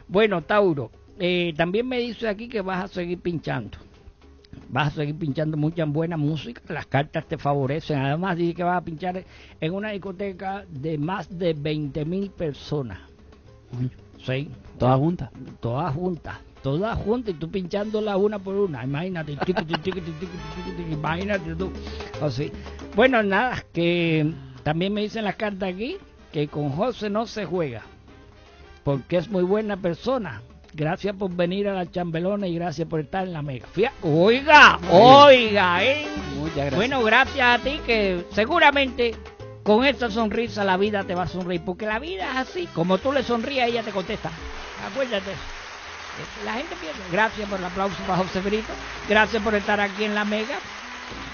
[0.08, 3.77] Bueno, Tauro, eh, también me dice aquí que vas a seguir pinchando
[4.69, 8.77] vas a seguir pinchando mucha buena música, las cartas te favorecen, además dice que vas
[8.77, 9.23] a pinchar
[9.60, 12.99] en una discoteca de más de 20 mil personas.
[14.25, 15.30] Sí, Todas juntas.
[15.60, 20.02] todas juntas, todas juntas y tú pinchándolas una por una, imagínate, tiqui, tiqui,
[20.91, 21.72] imagínate tú,
[22.22, 22.52] así.
[22.96, 24.32] Bueno, nada, que
[24.63, 25.98] también me dicen las cartas aquí
[26.32, 27.84] que con José no se juega,
[28.84, 30.41] porque es muy buena persona.
[30.74, 33.65] Gracias por venir a la chambelona y gracias por estar en la mega.
[33.74, 36.06] Fía- Oiga, oiga, eh.
[36.38, 36.76] Muchas gracias.
[36.76, 39.15] Bueno, gracias a ti que seguramente
[39.63, 43.00] con esta sonrisa la vida te va a sonreír, porque la vida es así, como
[43.00, 44.30] tú le sonríes, ella te contesta.
[44.91, 45.32] Acuérdate.
[46.45, 46.99] La gente piensa.
[47.12, 48.73] Gracias por el aplauso para José Brito.
[49.08, 50.58] Gracias por estar aquí en la Mega.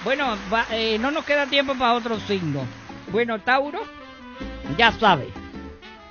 [0.03, 0.37] Bueno,
[0.71, 2.65] eh, no nos queda tiempo para otro signo.
[3.11, 3.81] Bueno, Tauro,
[4.77, 5.29] ya sabes.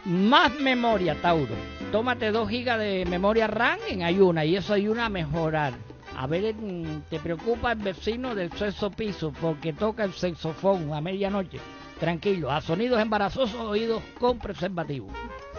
[0.05, 1.55] Más memoria, Tauro.
[1.93, 5.75] Tómate dos gigas de memoria RAM en ayuna y eso ayuda a mejorar.
[6.17, 6.55] A ver,
[7.11, 11.59] te preocupa el vecino del sexto piso porque toca el saxofón a medianoche.
[12.01, 15.09] Tranquilo, a sonidos embarazosos oídos con preservativo.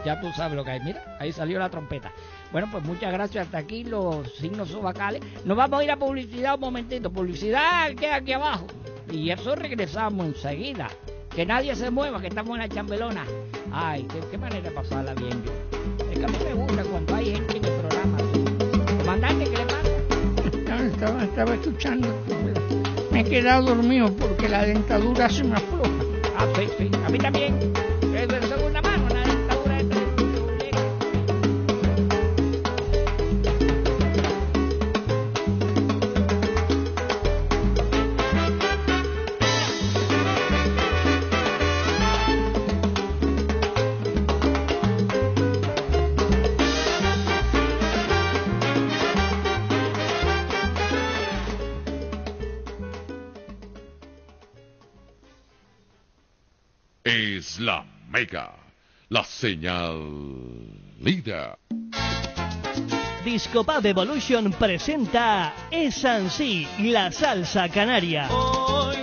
[0.06, 0.80] Ya tú sabes lo que hay.
[0.82, 2.12] Mira, ahí salió la trompeta.
[2.52, 3.46] Bueno, pues muchas gracias.
[3.46, 5.22] Hasta aquí los signos sobacales.
[5.46, 7.12] Nos vamos a ir a publicidad un momentito.
[7.12, 8.68] Publicidad queda aquí abajo.
[9.12, 10.90] Y eso regresamos enseguida.
[11.34, 13.26] Que nadie se mueva, que estamos en la chambelona.
[13.72, 15.52] Ay, qué, qué manera de pasarla bien yo.
[16.12, 18.18] Es que a mí me gusta cuando hay gente en el programa.
[19.00, 19.84] Comandante, ¿qué le pasa?
[20.86, 22.08] Estaba, estaba escuchando.
[23.12, 25.90] Me he quedado dormido porque la dentadura se me afloja.
[26.38, 26.92] Ah, sí, sí.
[27.06, 27.58] A mí también.
[28.16, 28.40] Es de
[59.10, 60.00] la señal
[61.00, 61.58] líder.
[63.26, 68.30] Discopub Evolution presenta Es Ansí, la salsa canaria.
[68.32, 68.96] Hoy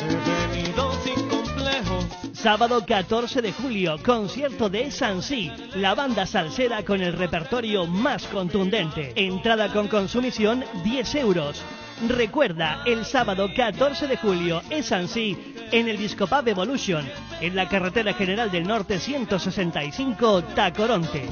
[0.00, 2.06] he venido sin complejos.
[2.32, 9.12] Sábado 14 de julio, concierto de Sansí, la banda salsera con el repertorio más contundente.
[9.16, 11.62] Entrada con consumición 10 euros.
[12.08, 17.06] Recuerda, el sábado 14 de julio es Sansí en el Discopub Evolution,
[17.40, 21.28] en la carretera general del norte 165 Tacoronte.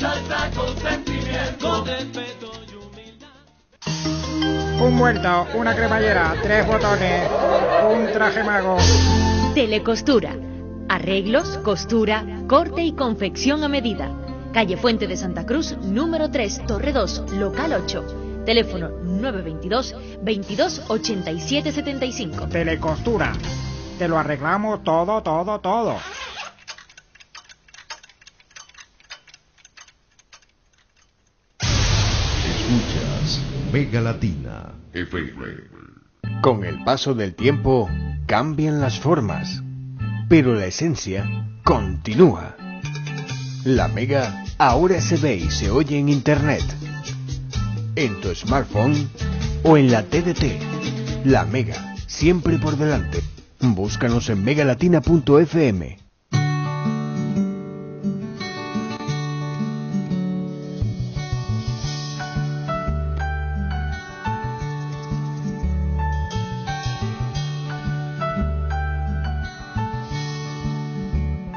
[4.80, 7.30] Un muerto, una cremallera, tres botones,
[7.90, 8.76] un traje mago.
[9.54, 10.36] Telecostura.
[10.88, 14.10] Arreglos, costura, corte y confección a medida.
[14.52, 18.42] Calle Fuente de Santa Cruz, número 3, Torre 2, local 8.
[18.44, 22.48] Teléfono 922 22 87 75.
[22.48, 23.32] Telecostura.
[23.98, 25.96] Te lo arreglamos todo, todo, todo.
[31.60, 33.40] Escuchas
[33.72, 34.72] Mega Latina.
[34.92, 35.54] FM
[36.42, 37.88] Con el paso del tiempo
[38.26, 39.62] cambian las formas,
[40.28, 41.24] pero la esencia
[41.62, 42.56] continúa.
[43.64, 46.64] La Mega ahora se ve y se oye en Internet,
[47.94, 49.08] en tu smartphone
[49.62, 51.24] o en la TDT.
[51.26, 53.33] La Mega, siempre por delante.
[53.72, 55.98] Búscanos en megalatina.fm.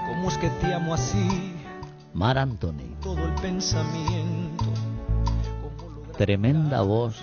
[0.06, 1.54] ¿Cómo es que te amo así?
[2.13, 2.96] Mar Anthony.
[3.02, 4.65] Todo el pensamiento.
[6.17, 7.22] Tremenda voz.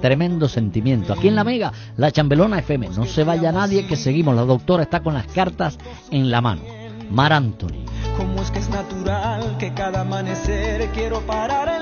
[0.00, 1.12] Tremendo sentimiento.
[1.12, 2.90] Aquí en la Mega, la Chambelona FM.
[2.90, 4.34] No se vaya nadie que seguimos.
[4.34, 5.78] La doctora está con las cartas
[6.10, 6.62] en la mano.
[7.10, 7.84] Mar Anthony.
[8.16, 11.73] ¿Cómo es que es natural que cada amanecer quiero parar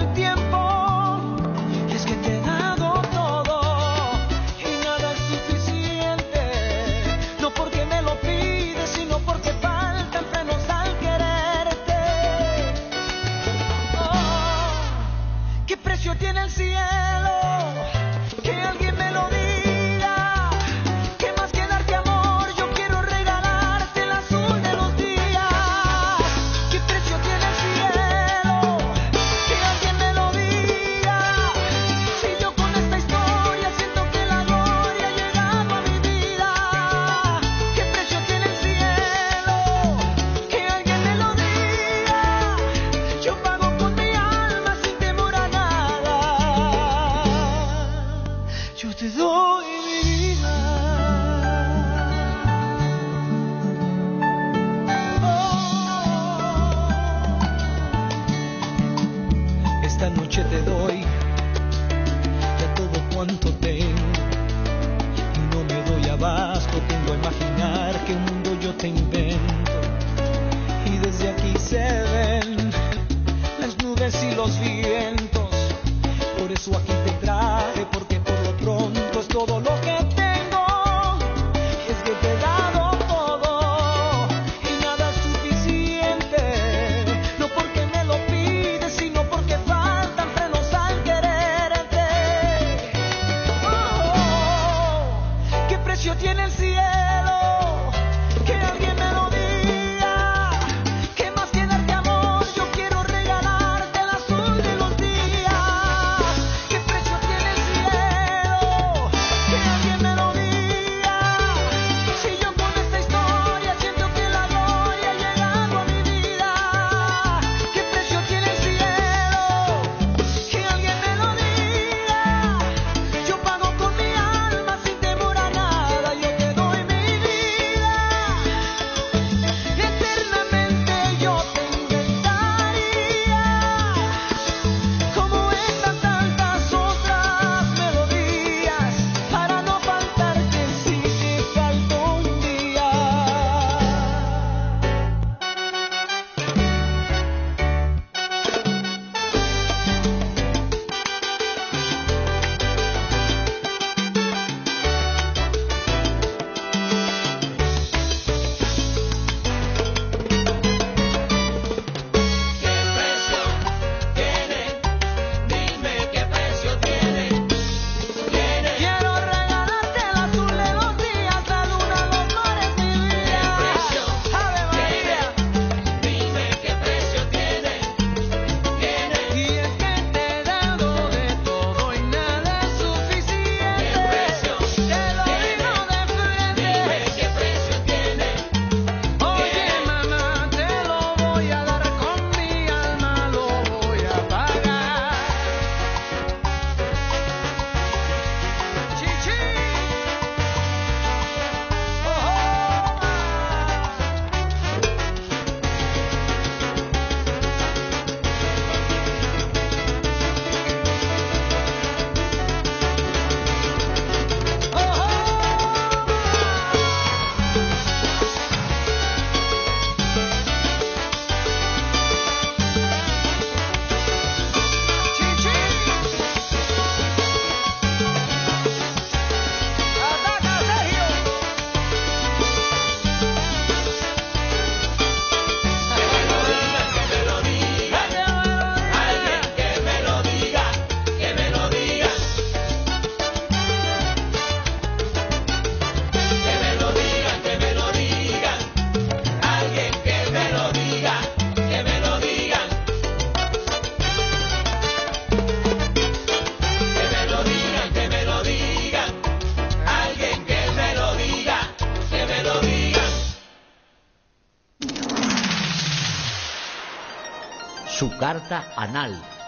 [48.82, 50.71] yo te doy mi vida.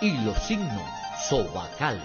[0.00, 0.82] Y los signos
[1.28, 2.00] zodiacales.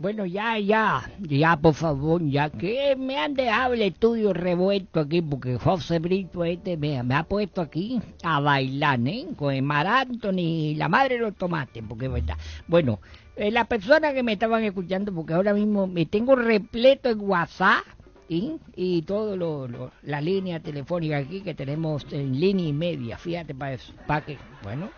[0.00, 5.22] Bueno, ya, ya, ya, por favor, ya que me han dejado el estudio revuelto aquí,
[5.22, 9.26] porque José Brito este me, ha puesto aquí a bailar, ¿eh?
[9.36, 12.24] Con el Mar Anthony y la madre de los tomates, porque es.
[12.66, 12.98] Bueno,
[13.36, 17.84] eh, las personas que me estaban escuchando, porque ahora mismo me tengo repleto en WhatsApp,
[18.28, 18.58] ¿sí?
[18.74, 23.76] y todo lo, la línea telefónica aquí que tenemos en línea y media, fíjate para
[24.06, 24.90] para que, bueno,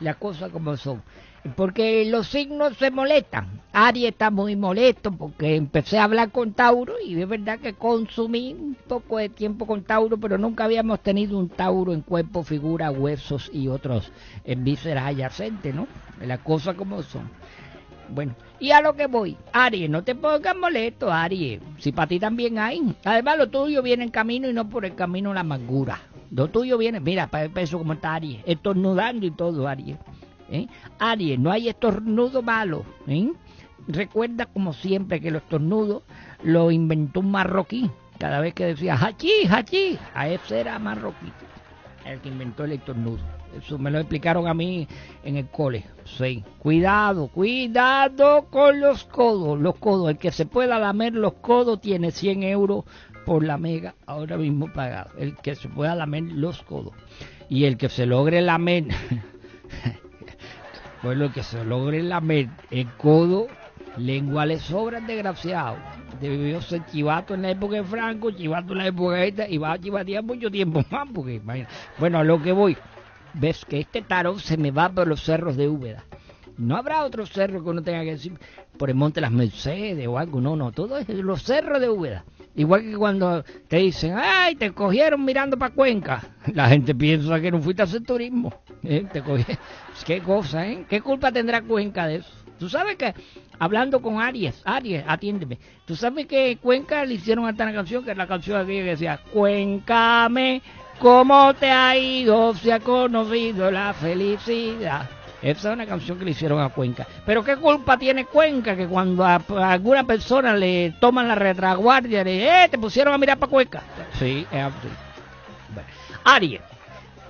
[0.00, 1.02] las cosas como son.
[1.56, 3.62] Porque los signos se molestan.
[3.72, 8.52] Aries está muy molesto porque empecé a hablar con Tauro y es verdad que consumí
[8.52, 12.90] un poco de tiempo con Tauro, pero nunca habíamos tenido un Tauro en cuerpo, figura,
[12.90, 14.12] huesos y otros
[14.44, 15.86] en vísceras adyacentes, ¿no?
[16.20, 17.30] Las cosas como son.
[18.10, 19.36] Bueno, y a lo que voy.
[19.52, 21.60] Aries, no te pongas molesto, Aries.
[21.78, 22.94] Si para ti también hay.
[23.04, 26.00] Además, lo tuyo viene en camino y no por el camino la amargura.
[26.30, 29.96] Lo tuyo viene, mira, para el peso como está Aries, estornudando y todo, Aries.
[30.50, 30.66] ¿eh?
[30.98, 32.84] Aries, no hay estornudo malo.
[33.06, 33.32] ¿eh?
[33.86, 36.02] Recuerda, como siempre, que los estornudos
[36.42, 37.90] lo inventó un marroquí.
[38.18, 41.32] Cada vez que decía hachí, hachí, a ese era marroquí,
[42.12, 43.18] el que inventó el estornudo.
[43.56, 44.86] Eso me lo explicaron a mí
[45.24, 45.84] en el cole.
[46.04, 46.44] Sí.
[46.58, 49.58] Cuidado, cuidado con los codos.
[49.58, 52.84] Los codos, el que se pueda lamer los codos tiene 100 euros
[53.24, 55.10] por la mega ahora mismo pagado.
[55.18, 56.92] El que se pueda lamer los codos.
[57.48, 58.84] Y el que se logre lamer,
[61.02, 63.46] bueno, el que se logre lamer el codo,
[63.96, 65.76] lengua le sobra desgraciado.
[66.20, 69.58] Debió ser chivato en la época de Franco, chivato en la época de esta, y
[69.58, 71.40] va a chivatear mucho tiempo más, porque
[71.98, 72.76] Bueno, a lo que voy,
[73.34, 76.04] ves que este tarot se me va por los cerros de Úbeda.
[76.56, 78.32] No habrá otro cerro que uno tenga que decir
[78.76, 82.24] por el monte Las Mercedes o algo, no, no, todo es los cerros de Úbeda.
[82.58, 86.24] Igual que cuando te dicen, ay, te cogieron mirando para Cuenca.
[86.54, 88.52] La gente piensa que no fuiste a hacer turismo.
[88.82, 89.06] ¿eh?
[89.12, 89.56] Te cogieron.
[90.04, 90.84] Qué cosa, ¿eh?
[90.88, 92.32] ¿Qué culpa tendrá Cuenca de eso?
[92.58, 93.14] Tú sabes que,
[93.58, 95.58] hablando con Aries, Aries, atiéndeme.
[95.86, 98.90] Tú sabes que Cuenca le hicieron hasta una canción, que es la canción aquella que
[98.90, 100.62] decía, Cuéncame,
[100.98, 102.54] ¿cómo te ha ido?
[102.54, 105.08] Se ha conocido la felicidad.
[105.40, 107.06] Esa es una canción que le hicieron a Cuenca.
[107.24, 112.24] Pero ¿qué culpa tiene Cuenca que cuando a, a alguna persona le toman la retraguardia,
[112.24, 113.82] le eh, te pusieron a mirar para Cuenca?
[114.18, 114.88] Sí, es así.
[115.72, 115.88] Bueno,
[116.24, 116.60] Aries,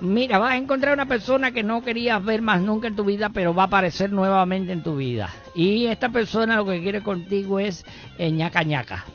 [0.01, 3.29] mira, vas a encontrar una persona que no querías ver más nunca en tu vida,
[3.29, 5.29] pero va a aparecer nuevamente en tu vida.
[5.55, 7.85] Y esta persona lo que quiere contigo es
[8.17, 9.05] eh, ñaca ñaca.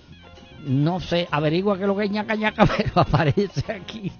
[0.67, 4.13] No sé, averigua qué es lo que es ñaca ñaca, pero aparece aquí.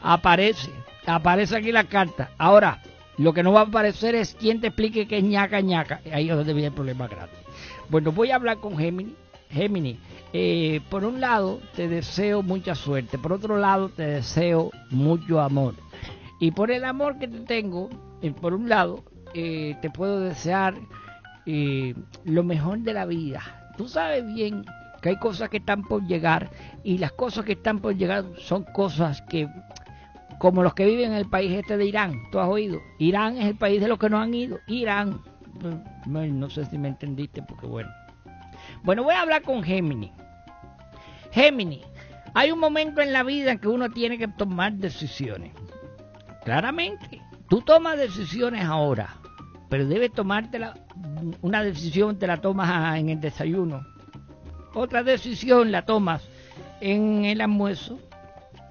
[0.00, 0.70] Aparece,
[1.06, 2.30] aparece aquí la carta.
[2.38, 2.80] Ahora,
[3.18, 6.00] lo que no va a aparecer es quien te explique qué es ñaca ñaca.
[6.12, 7.34] Ahí es donde viene el problema grande.
[7.88, 9.14] Bueno, voy a hablar con Gemini.
[9.52, 9.98] Gemini,
[10.32, 15.74] eh, por un lado te deseo mucha suerte, por otro lado te deseo mucho amor.
[16.40, 17.88] Y por el amor que te tengo,
[18.20, 20.74] eh, por un lado, eh, te puedo desear
[21.46, 21.94] eh,
[22.24, 23.40] lo mejor de la vida.
[23.76, 24.64] Tú sabes bien
[25.00, 26.50] que hay cosas que están por llegar
[26.84, 29.48] y las cosas que están por llegar son cosas que
[30.38, 32.80] como los que viven en el país este de Irán, ¿tú has oído?
[32.98, 35.20] Irán es el país de los que no han ido, Irán.
[36.06, 37.90] No, no sé si me entendiste porque bueno.
[38.82, 40.10] Bueno, voy a hablar con Géminis.
[41.30, 41.84] Géminis,
[42.34, 45.52] hay un momento en la vida en que uno tiene que tomar decisiones.
[46.44, 49.16] Claramente, tú tomas decisiones ahora,
[49.68, 50.74] pero debes tomártela,
[51.42, 53.86] una decisión te la tomas en el desayuno,
[54.74, 56.22] otra decisión la tomas
[56.80, 58.00] en el almuerzo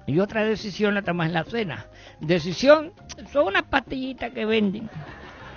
[0.06, 1.86] y otra decisión la tomas en la cena.
[2.20, 2.92] Decisión
[3.32, 4.90] son unas pastillitas que venden,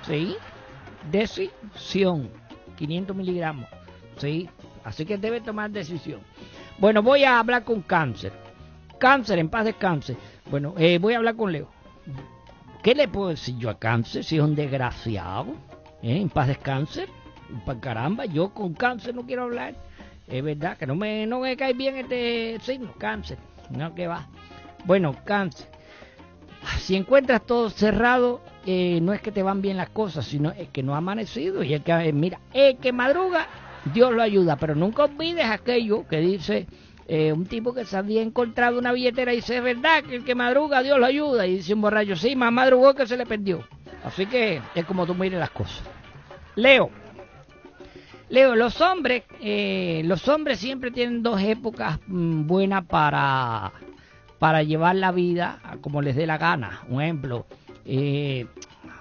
[0.08, 0.38] ¿sí?
[1.12, 2.30] Decisión,
[2.78, 3.68] 500 miligramos,
[4.18, 4.50] ¿sí?
[4.84, 6.22] Así que debe tomar decisión.
[6.78, 8.34] Bueno, voy a hablar con cáncer.
[9.00, 10.18] Cáncer, en paz de cáncer.
[10.50, 11.70] Bueno, eh, voy a hablar con Leo.
[12.84, 15.56] ¿Qué le puedo decir yo a cáncer si es un desgraciado?
[16.04, 16.18] ¿Eh?
[16.22, 17.10] En paz de cáncer.
[17.66, 19.76] Pa caramba, yo con cáncer no quiero hablar.
[20.28, 23.38] Es verdad que no me, no me cae bien este signo, cáncer.
[23.70, 24.28] No, que va.
[24.86, 25.68] Bueno, cáncer.
[26.80, 30.70] Si encuentras todo cerrado, eh, no es que te van bien las cosas, sino es
[30.70, 31.64] que no ha amanecido.
[31.64, 33.48] Y el que, eh, mira, el que madruga,
[33.94, 34.58] Dios lo ayuda.
[34.58, 36.68] Pero nunca olvides aquello que dice
[37.08, 40.26] eh, un tipo que se había encontrado una billetera y dice, es verdad que el
[40.26, 41.46] que madruga, Dios lo ayuda.
[41.48, 43.64] Y dice un borracho, sí, más madrugó que se le perdió.
[44.04, 45.84] Así que es como tú mires las cosas.
[46.56, 46.90] Leo.
[48.30, 53.72] Leo, los hombres, eh, los hombres siempre tienen dos épocas mm, buenas para,
[54.40, 56.82] para llevar la vida como les dé la gana.
[56.90, 57.46] Un ejemplo,
[57.86, 58.48] eh,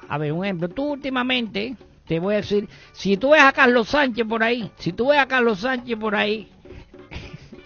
[0.08, 1.74] a ver, un ejemplo, tú últimamente,
[2.06, 5.18] te voy a decir, si tú ves a Carlos Sánchez por ahí, si tú ves
[5.18, 6.48] a Carlos Sánchez por ahí,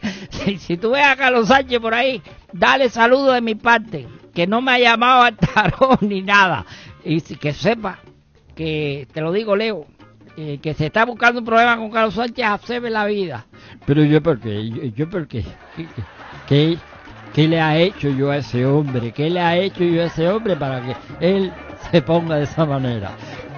[0.30, 2.22] si, si tú ves a Carlos Sánchez por ahí,
[2.52, 6.64] dale saludo de mi parte, que no me ha llamado al tarot ni nada.
[7.04, 7.98] Y que sepa
[8.54, 9.86] que, te lo digo, Leo,
[10.36, 13.46] eh, que se está buscando un problema con Carlos Sánchez, hacerme la vida.
[13.86, 14.68] Pero yo, ¿por qué?
[14.68, 15.44] Yo, yo ¿por qué?
[15.76, 16.02] ¿Qué, qué,
[16.46, 16.78] qué-
[17.34, 19.12] qué le ha hecho yo a ese hombre?
[19.12, 21.52] ¿Qué le ha hecho yo a ese hombre para que él
[21.90, 23.12] se ponga de esa manera?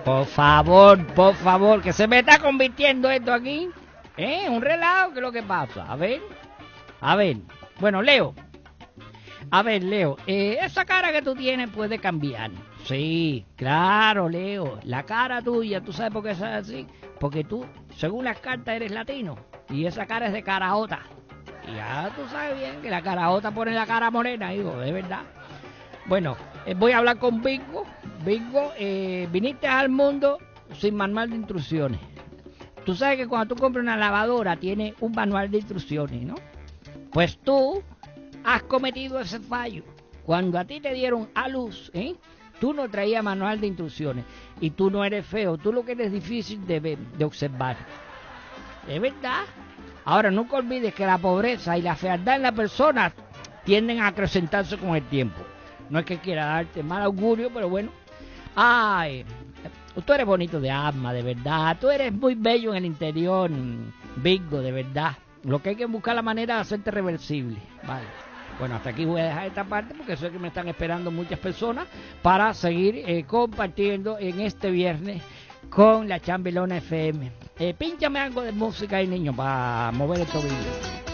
[0.04, 3.68] Por favor, por favor, que se me está convirtiendo esto aquí.
[4.16, 4.46] ¿Eh?
[4.48, 5.90] Un relajo, ¿qué es lo que pasa?
[5.90, 6.20] A ver,
[7.00, 7.38] a ver.
[7.78, 8.34] Bueno, Leo.
[9.50, 12.50] A ver, Leo, eh, esa cara que tú tienes puede cambiar.
[12.84, 14.78] Sí, claro, Leo.
[14.84, 16.86] La cara tuya, ¿tú sabes por qué es así?
[17.18, 19.36] Porque tú, según las cartas, eres latino.
[19.68, 21.00] Y esa cara es de caraota.
[21.68, 25.22] Y ya tú sabes bien que la caraota pone la cara morena, hijo, de verdad.
[26.06, 26.36] Bueno,
[26.66, 27.84] eh, voy a hablar con Bingo.
[28.24, 30.38] Bingo, eh, viniste al mundo
[30.74, 32.00] sin manual de instrucciones.
[32.84, 36.34] Tú sabes que cuando tú compras una lavadora tiene un manual de instrucciones, ¿no?
[37.12, 37.82] Pues tú
[38.44, 39.84] has cometido ese fallo.
[40.24, 42.14] Cuando a ti te dieron a luz, ¿eh?
[42.60, 44.24] tú no traías manual de instrucciones
[44.60, 47.76] y tú no eres feo, tú lo que eres difícil de ver, de observar.
[48.88, 49.44] Es verdad.
[50.04, 53.12] Ahora, nunca olvides que la pobreza y la fealdad en la persona
[53.64, 55.40] tienden a acrecentarse con el tiempo.
[55.90, 57.90] No es que quiera darte mal augurio, pero bueno.
[58.54, 59.24] Ay,
[60.04, 61.76] tú eres bonito de alma, de verdad.
[61.80, 63.50] Tú eres muy bello en el interior,
[64.16, 65.12] Bingo, de verdad.
[65.44, 67.58] Lo que hay que buscar la manera de hacerte reversible.
[67.86, 68.06] Vale.
[68.58, 71.38] Bueno, hasta aquí voy a dejar esta parte porque sé que me están esperando muchas
[71.38, 71.86] personas
[72.20, 75.22] para seguir eh, compartiendo en este viernes
[75.70, 77.32] con la Chambelona FM.
[77.58, 81.09] Eh, pínchame algo de música ahí, niño, para mover el tobillo.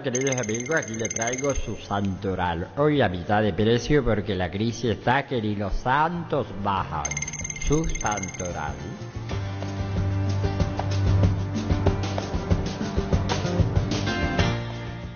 [0.00, 2.66] Queridos amigos, aquí le traigo su santoral.
[2.78, 7.04] Hoy a mitad de precio porque la crisis está que ni los santos bajan.
[7.68, 8.74] Su santoral.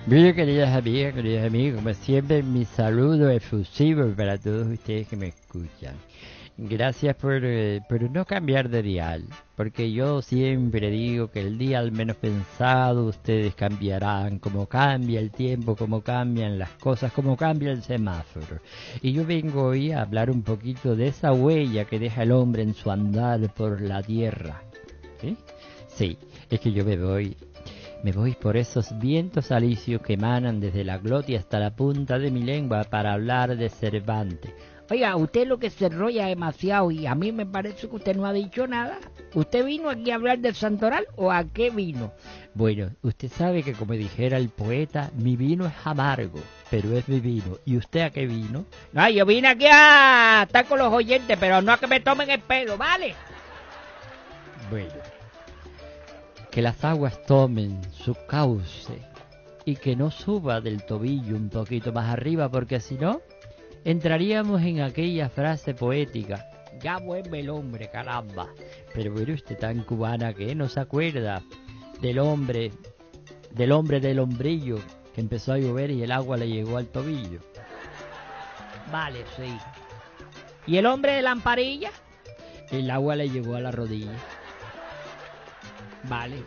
[0.05, 5.29] Bien, queridas amigas, queridos amigos, como siempre, mi saludo efusivo para todos ustedes que me
[5.29, 5.97] escuchan.
[6.59, 9.25] Gracias por, eh, por no cambiar de dial,
[9.57, 15.31] porque yo siempre digo que el día al menos pensado ustedes cambiarán, como cambia el
[15.31, 18.61] tiempo, como cambian las cosas, como cambia el semáforo.
[19.03, 22.63] Y yo vengo hoy a hablar un poquito de esa huella que deja el hombre
[22.63, 24.63] en su andar por la tierra.
[25.21, 25.37] ¿Sí?
[25.89, 27.37] Sí, es que yo me voy
[28.03, 32.31] me voy por esos vientos alicios que emanan desde la glotia hasta la punta de
[32.31, 34.53] mi lengua para hablar de Cervantes.
[34.89, 38.25] Oiga, usted lo que se enrolla demasiado y a mí me parece que usted no
[38.25, 38.99] ha dicho nada.
[39.35, 42.13] ¿Usted vino aquí a hablar del santoral o a qué vino?
[42.55, 46.39] Bueno, usted sabe que como dijera el poeta, mi vino es amargo,
[46.71, 47.59] pero es mi vino.
[47.65, 48.65] ¿Y usted a qué vino?
[48.93, 52.31] No, yo vine aquí a estar con los oyentes, pero no a que me tomen
[52.31, 53.15] el pelo, ¿vale?
[54.71, 54.95] Bueno,
[56.51, 59.03] que las aguas tomen su cauce
[59.65, 63.21] y que no suba del tobillo un poquito más arriba, porque si no,
[63.87, 66.51] entraríamos en aquella frase poética.
[66.83, 68.49] Ya vuelve el hombre, caramba.
[68.93, 71.41] Pero bueno, usted tan cubana que no se acuerda
[72.01, 72.73] del hombre,
[73.53, 74.79] del hombre del hombrillo,
[75.15, 77.39] que empezó a llover y el agua le llegó al tobillo.
[78.91, 79.57] Vale, sí.
[80.67, 81.91] ¿Y el hombre de la lamparilla?
[82.73, 84.17] El agua le llegó a la rodilla.
[86.09, 86.43] Vale.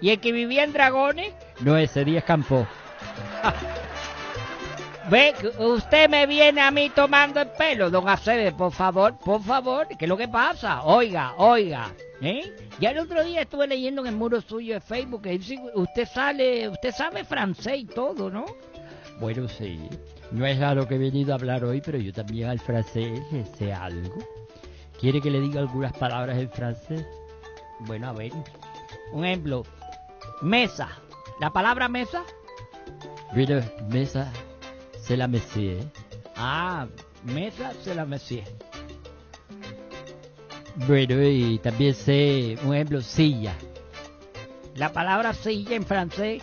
[0.00, 1.32] ¿Y el que vivía en Dragones?
[1.60, 2.64] No, ese día escampó.
[5.10, 9.86] Ve, usted me viene a mí tomando el pelo, don Aceves, por favor, por favor,
[9.86, 10.82] ¿qué es lo que pasa?
[10.84, 11.92] Oiga, oiga,
[12.22, 12.50] ¿eh?
[12.80, 15.38] Ya el otro día estuve leyendo en el muro suyo de Facebook que
[15.74, 18.46] usted sale, usted sabe francés y todo, ¿no?
[19.20, 19.78] Bueno, sí,
[20.32, 23.20] no es a lo que he venido a hablar hoy, pero yo también al francés
[23.58, 24.14] sé algo.
[24.98, 27.06] ¿Quiere que le diga algunas palabras en francés?
[27.80, 28.32] Bueno, a ver,
[29.12, 29.64] un ejemplo,
[30.40, 30.88] mesa,
[31.40, 32.22] la palabra mesa.
[33.34, 34.32] Bueno, mesa
[35.04, 35.76] c'est la Messie.
[36.36, 36.86] Ah,
[37.24, 38.42] mesa c'est la Messie.
[40.86, 43.54] Bueno, y también sé, un ejemplo, silla.
[44.76, 46.42] La palabra silla en francés.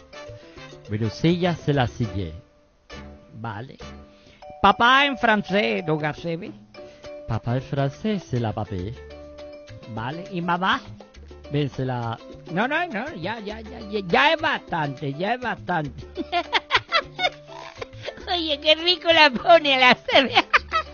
[0.88, 2.32] Bueno, silla c'est la silla.
[3.34, 3.78] Vale.
[4.62, 6.52] Papá en francés, don Garcebe.
[7.28, 8.94] Papá en francés c'est la papé.
[9.96, 10.24] Vale.
[10.32, 10.80] ¿Y mamá?
[11.52, 12.18] Ven, c'est la...
[12.52, 16.06] No, no, no, ya, ya, ya, ya, ya es bastante, ya es bastante.
[18.34, 20.34] Oye, qué rico la pone la Acebe.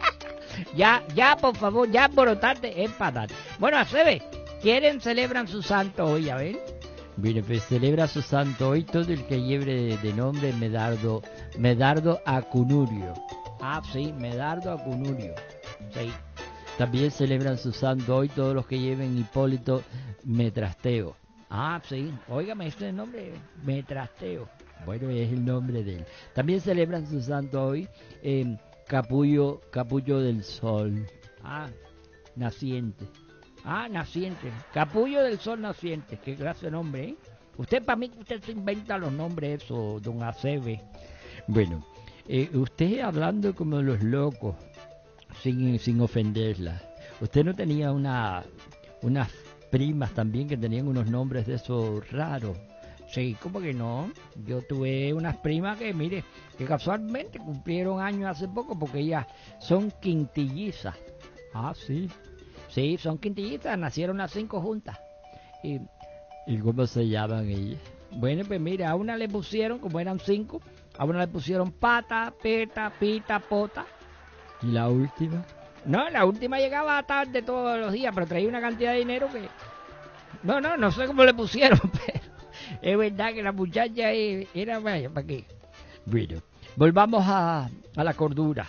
[0.75, 3.33] ya, ya, por favor, ya borotate es patata.
[3.59, 4.21] Bueno, Acebe,
[4.61, 6.29] ¿quieren celebran su santo hoy?
[6.29, 6.77] A ver.
[7.17, 11.23] Bueno, pues celebra su santo hoy todo el que lleve de nombre Medardo,
[11.57, 13.13] Medardo Acunurio.
[13.59, 15.33] Ah, sí, Medardo Acunurio.
[15.93, 16.11] Sí.
[16.77, 19.83] También celebran su santo hoy todos los que lleven Hipólito
[20.25, 21.15] Metrasteo.
[21.49, 23.33] Ah, sí, óigame, este nombre,
[23.63, 24.47] Metrasteo.
[24.85, 26.05] Bueno, es el nombre de él.
[26.33, 27.87] También celebran su santo hoy
[28.87, 31.05] Capullo, Capullo del Sol.
[31.43, 31.67] Ah,
[32.35, 33.05] naciente.
[33.65, 34.49] Ah, naciente.
[34.73, 36.17] Capullo del Sol naciente.
[36.23, 37.15] Qué de nombre, ¿eh?
[37.57, 40.81] Usted, para mí, usted se inventa los nombres, eso, don Acebe.
[41.47, 41.85] Bueno,
[42.27, 44.55] eh, usted hablando como los locos,
[45.41, 46.81] sin, sin ofenderla.
[47.19, 48.43] Usted no tenía una,
[49.01, 49.31] unas
[49.71, 52.57] primas también que tenían unos nombres de esos raros.
[53.07, 54.11] Sí, como que no.
[54.45, 56.23] Yo tuve unas primas que, mire,
[56.57, 59.25] que casualmente cumplieron años hace poco porque ellas
[59.59, 60.95] son quintillizas.
[61.53, 62.09] Ah, sí.
[62.69, 64.99] Sí, son quintillizas, nacieron las cinco juntas.
[65.63, 65.79] Y,
[66.47, 67.79] ¿Y cómo se llaman ellas?
[68.11, 70.61] Bueno, pues mire, a una le pusieron, como eran cinco,
[70.97, 73.85] a una le pusieron pata, peta, pita, pota.
[74.61, 75.45] ¿Y la última?
[75.85, 79.47] No, la última llegaba tarde todos los días, pero traía una cantidad de dinero que...
[80.43, 82.16] No, no, no sé cómo le pusieron, pero
[82.81, 85.45] es verdad que la muchacha era, vaya, ¿para qué?
[86.05, 86.41] Bueno,
[86.75, 88.67] volvamos a, a la cordura.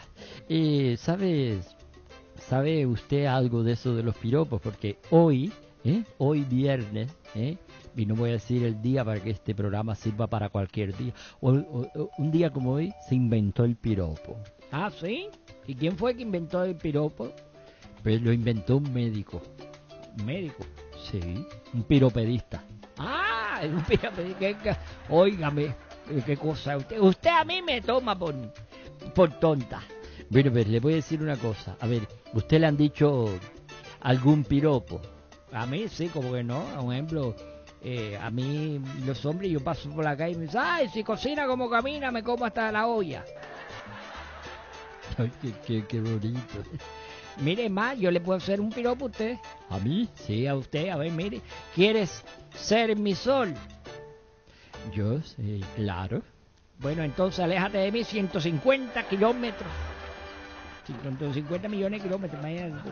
[0.49, 1.61] Eh, ¿sabe,
[2.49, 4.61] ¿Sabe usted algo de eso de los piropos?
[4.61, 5.53] Porque hoy,
[5.85, 6.03] ¿eh?
[6.19, 7.59] hoy viernes, ¿eh?
[7.95, 11.13] y no voy a decir el día para que este programa sirva para cualquier día,
[11.41, 14.39] o, o, un día como hoy se inventó el piropo.
[14.71, 15.29] Ah, ¿sí?
[15.67, 17.33] ¿Y quién fue que inventó el piropo?
[18.03, 19.43] Pues lo inventó un médico.
[20.19, 20.65] ¿Un médico?
[21.11, 21.21] Sí,
[21.75, 22.63] un piropedista.
[22.99, 23.61] Ah.
[25.09, 25.75] Óigame,
[26.25, 26.77] qué cosa.
[26.77, 28.35] Usted, usted a mí me toma por,
[29.15, 29.81] por tonta.
[30.31, 31.77] Bueno, pues le voy a decir una cosa.
[31.81, 33.39] A ver, ¿usted le han dicho
[34.01, 35.01] algún piropo?
[35.53, 36.63] A mí sí, como que no.
[36.83, 37.35] Un ejemplo,
[37.83, 41.03] eh, a mí, los hombres, yo paso por la calle y me dicen, ay, si
[41.03, 43.25] cocina como camina, me como hasta la olla.
[45.17, 46.63] Ay, qué, qué, qué bonito.
[47.41, 49.37] Mire, más, yo le puedo hacer un piropo a usted.
[49.71, 50.09] ¿A mí?
[50.15, 51.41] Sí, a usted, a ver, mire.
[51.75, 52.25] ¿Quieres
[52.55, 53.55] ser mi sol?
[54.93, 56.23] Yo, sí, claro.
[56.81, 59.69] Bueno, entonces aléjate de mí 150 kilómetros.
[60.87, 62.91] 150 millones de kilómetros, imagínate.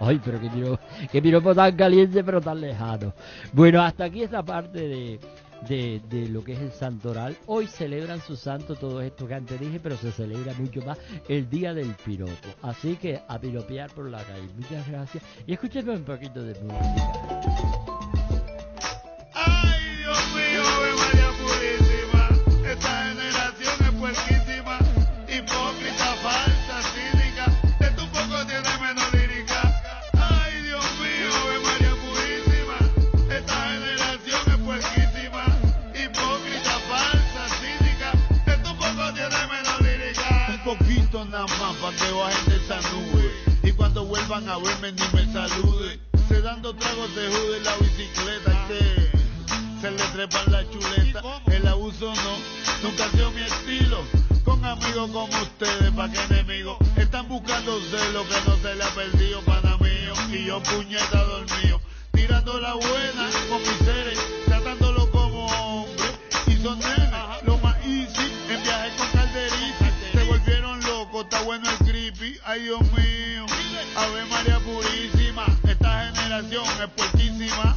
[0.00, 3.14] Ay, pero qué piropo, qué piropo tan caliente, pero tan lejano.
[3.52, 5.20] Bueno, hasta aquí esta parte de,
[5.68, 7.36] de, de lo que es el santoral.
[7.46, 10.98] Hoy celebran su santo todos estos que antes dije, pero se celebra mucho más
[11.28, 12.48] el día del piropo.
[12.62, 14.48] Así que a piropear por la calle.
[14.56, 15.22] Muchas gracias.
[15.46, 17.95] Y escúcheme un poquito de música.
[41.24, 43.32] Nada más para que bajen de esa nube.
[43.62, 45.98] Y cuando vuelvan a verme ni me saluden.
[46.28, 48.68] Se dando tragos de jude la bicicleta.
[49.80, 51.22] se le trepan la chuleta.
[51.46, 52.36] El abuso no,
[52.82, 54.04] nunca ha sido mi estilo.
[54.44, 57.78] Con amigos como ustedes, pa' que enemigos están buscando
[58.12, 60.12] lo que no se le ha perdido, pana mío.
[60.30, 61.80] Y yo puñeta dormido,
[62.12, 64.85] tirando la buena con mis seres, tratándolo
[72.56, 73.44] Ay, Dios mío,
[73.96, 75.44] Ave María Purísima.
[75.68, 77.76] Esta generación es puerquísima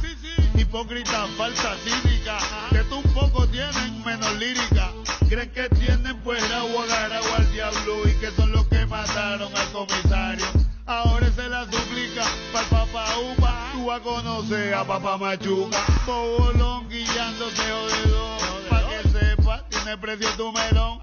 [0.56, 2.38] hipócrita, falsa, cínica,
[2.70, 4.90] que tú un poco tienen menos lírica.
[5.28, 9.70] Creen que tienen pues agua, agua al diablo y que son los que mataron al
[9.70, 10.46] comisario.
[10.86, 15.84] Ahora se la suplica pa'l papá Upa, tú a conocer a papá Machuca.
[16.06, 21.00] Bobolón guillándose jodedor, pa' que sepa, tiene precio tu melón.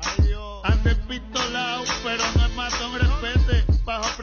[0.63, 3.06] Antes pistolado, pero no es matón, respete.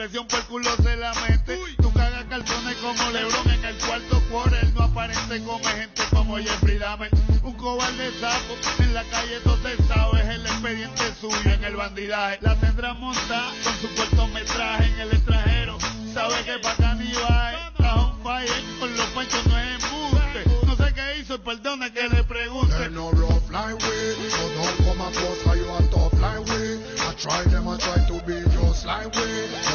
[0.04, 1.58] Presión por culo se la mete.
[1.80, 4.70] Tú cagas calzones como Lebron en el cuarto quarter.
[4.74, 7.08] No aparente come gente como Jeffrey Dahmer.
[7.42, 10.20] Un cobarde sapo en la calle se sabe.
[10.20, 12.36] Es el expediente suyo en el bandidaje.
[12.42, 15.78] La tendrá montada con su cortometraje en el extranjero.
[16.12, 17.68] Sabe que pa' ni va.
[17.68, 20.66] Está on fire con los panchos no es embuste.
[20.66, 22.90] No sé qué hizo y perdone que le pregunte.
[22.90, 26.78] no rough line way, so don't come across how you want tough line way.
[26.98, 29.73] I try them, I try to be just way.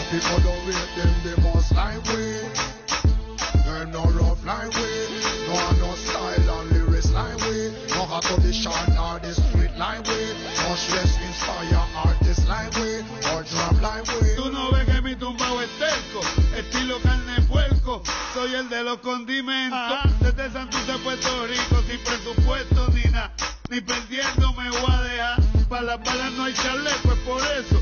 [18.89, 23.31] Los condimentos, desde Santurce, Puerto Rico, sin presupuesto ni nada.
[23.69, 25.43] Ni perdiendo me voy a dejar.
[25.69, 27.79] Para las balas no hay chaleco, es por eso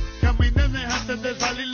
[0.51, 1.67] nenes antes de salir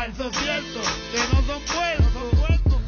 [0.00, 0.80] Falso cierto,
[1.12, 2.80] que no son puestos.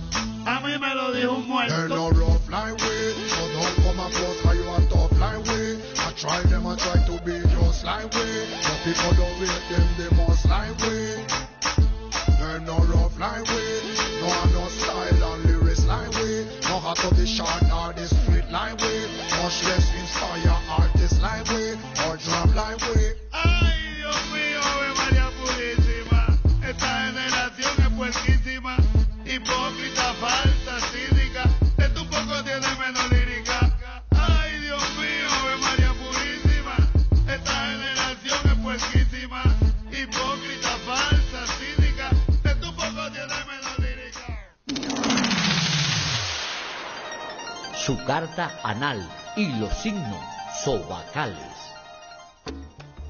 [0.46, 1.94] A mí me lo dijo un They're muerto.
[1.94, 5.76] no rough line way, so don't come across how you want tough line way.
[5.98, 8.46] I try them, I try to be just line way.
[8.62, 11.22] Some people don't rate them, they must line way.
[12.40, 13.82] They're no rough line way,
[14.22, 16.46] no have no style and lyrics line way.
[16.62, 19.04] No have to be short or the street line way.
[19.42, 19.91] Much less
[47.92, 50.16] Su carta anal y los signos
[50.64, 51.74] zodiacales.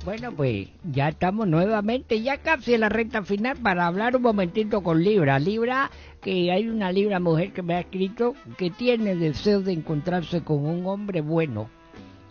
[0.04, 4.82] Bueno, pues ya estamos nuevamente, ya casi en la recta final para hablar un momentito
[4.82, 5.38] con Libra.
[5.38, 5.88] Libra,
[6.20, 10.66] que hay una Libra mujer que me ha escrito que tiene deseo de encontrarse con
[10.66, 11.70] un hombre bueno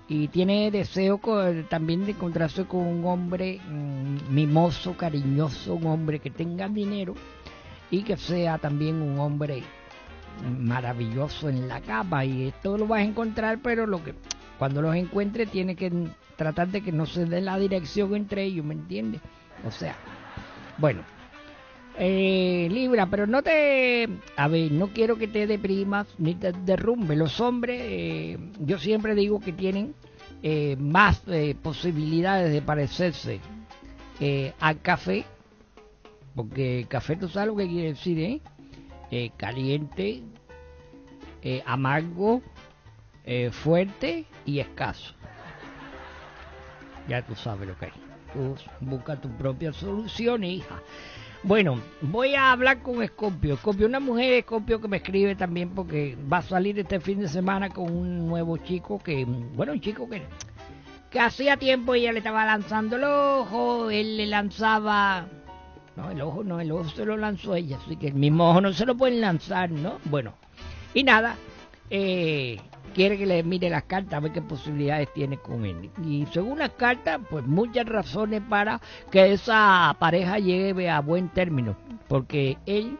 [0.09, 1.21] y tiene deseo
[1.69, 7.15] también de encontrarse con un hombre mm, mimoso, cariñoso, un hombre que tenga dinero
[7.89, 9.63] y que sea también un hombre
[10.59, 14.15] maravilloso en la cama y esto lo vas a encontrar pero lo que
[14.57, 15.91] cuando los encuentre tiene que
[16.35, 19.21] tratar de que no se dé la dirección entre ellos ¿me entiendes?
[19.65, 19.95] o sea
[20.77, 21.01] Bueno,
[21.97, 24.07] eh, Libra, pero no te...
[24.35, 27.15] A ver, no quiero que te deprimas ni te derrumbe.
[27.15, 29.93] Los hombres, eh, yo siempre digo que tienen
[30.43, 33.39] eh, más eh, posibilidades de parecerse
[34.19, 35.25] eh, al café,
[36.35, 38.41] porque café tú sabes lo que quiere decir, ¿eh?
[39.11, 40.23] Eh, caliente,
[41.41, 42.41] eh, amargo,
[43.25, 45.13] eh, fuerte y escaso.
[47.09, 47.91] Ya tú sabes lo que hay.
[48.31, 50.81] Tú busca tu propia solución, hija.
[51.43, 53.55] Bueno, voy a hablar con Escopio.
[53.55, 57.27] Escopio, una mujer Escopio que me escribe también porque va a salir este fin de
[57.27, 60.21] semana con un nuevo chico que, bueno, un chico que,
[61.09, 65.27] que hacía tiempo ella le estaba lanzando el ojo, él le lanzaba...
[65.95, 68.61] No, el ojo no, el ojo se lo lanzó ella, así que el mismo ojo
[68.61, 69.97] no se lo pueden lanzar, ¿no?
[70.05, 70.33] Bueno,
[70.93, 71.35] y nada,
[71.89, 72.57] eh,
[72.93, 75.89] quiere que le mire las cartas a ver qué posibilidades tiene con él.
[76.05, 81.75] Y según las cartas, pues muchas razones para que esa pareja llegue a buen término.
[82.07, 82.97] Porque él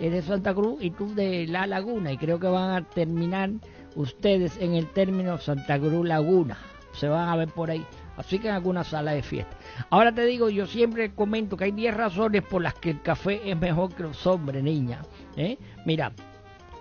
[0.00, 2.12] es de Santa Cruz y tú de La Laguna.
[2.12, 3.50] Y creo que van a terminar
[3.96, 6.58] ustedes en el término Santa Cruz Laguna.
[6.94, 7.84] Se van a ver por ahí.
[8.16, 9.56] Así que en alguna sala de fiesta.
[9.90, 13.50] Ahora te digo, yo siempre comento que hay 10 razones por las que el café
[13.50, 15.02] es mejor que los hombres, niña.
[15.36, 15.58] ¿eh?
[15.84, 16.12] Mira,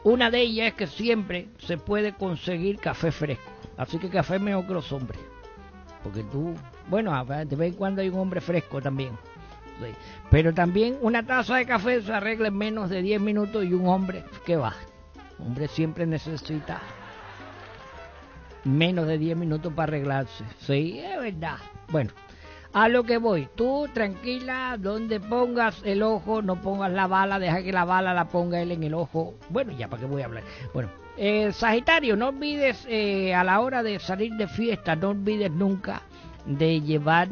[0.03, 3.51] una de ellas es que siempre se puede conseguir café fresco.
[3.77, 5.19] Así que café mejor que los hombres.
[6.03, 6.53] Porque tú,
[6.89, 9.17] bueno, de vez en cuando hay un hombre fresco también.
[10.29, 13.87] Pero también una taza de café se arregla en menos de 10 minutos y un
[13.87, 14.73] hombre, ¿qué va?
[15.39, 16.81] hombre siempre necesita
[18.63, 20.43] menos de 10 minutos para arreglarse.
[20.59, 21.57] Sí, es verdad.
[21.89, 22.11] Bueno,
[22.73, 23.47] a lo que voy.
[23.55, 28.25] Tú tranquila, donde pongas el ojo, no pongas la bala, deja que la bala la
[28.25, 29.35] ponga él en el ojo.
[29.49, 30.43] Bueno, ya para qué voy a hablar.
[30.73, 35.51] Bueno, eh, Sagitario, no olvides eh, a la hora de salir de fiesta, no olvides
[35.51, 36.01] nunca
[36.45, 37.29] de llevar.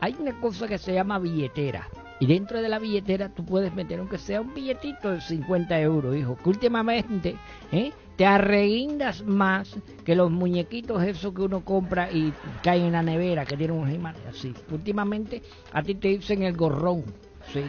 [0.00, 1.88] Hay una cosa que se llama billetera.
[2.20, 6.16] Y dentro de la billetera tú puedes meter, aunque sea un billetito de 50 euros,
[6.16, 6.36] hijo.
[6.36, 7.36] Que últimamente
[7.72, 7.92] ¿eh?
[8.16, 13.44] Te arreguindas más que los muñequitos esos que uno compra y caen en la nevera,
[13.44, 14.54] que tienen unos imanes así.
[14.70, 15.42] Últimamente
[15.72, 17.04] a ti te dicen el gorrón.
[17.52, 17.64] Sí,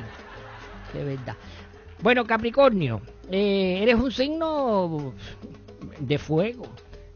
[0.93, 1.35] de verdad.
[2.01, 5.13] Bueno, Capricornio, eh, eres un signo
[5.99, 6.67] de fuego.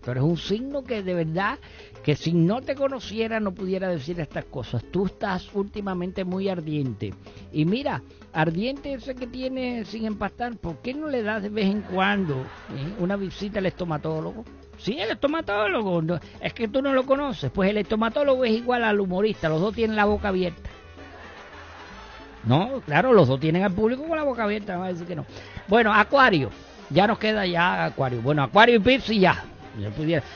[0.01, 1.59] Pero eres un signo que de verdad,
[2.03, 4.83] que si no te conociera no pudiera decir estas cosas.
[4.91, 7.13] Tú estás últimamente muy ardiente.
[7.51, 8.01] Y mira,
[8.33, 12.35] ardiente ese que tienes sin empastar, ¿por qué no le das de vez en cuando
[12.35, 14.45] eh, una visita al estomatólogo?
[14.77, 16.01] Sí, el estomatólogo.
[16.01, 17.51] no, es que tú no lo conoces.
[17.51, 19.49] Pues el estomatólogo es igual al humorista.
[19.49, 20.69] Los dos tienen la boca abierta.
[22.45, 24.73] No, claro, los dos tienen al público con la boca abierta.
[24.73, 25.25] No va a decir que no.
[25.67, 26.49] Bueno, Acuario.
[26.89, 28.21] Ya nos queda ya Acuario.
[28.21, 29.43] Bueno, Acuario y Piscis ya.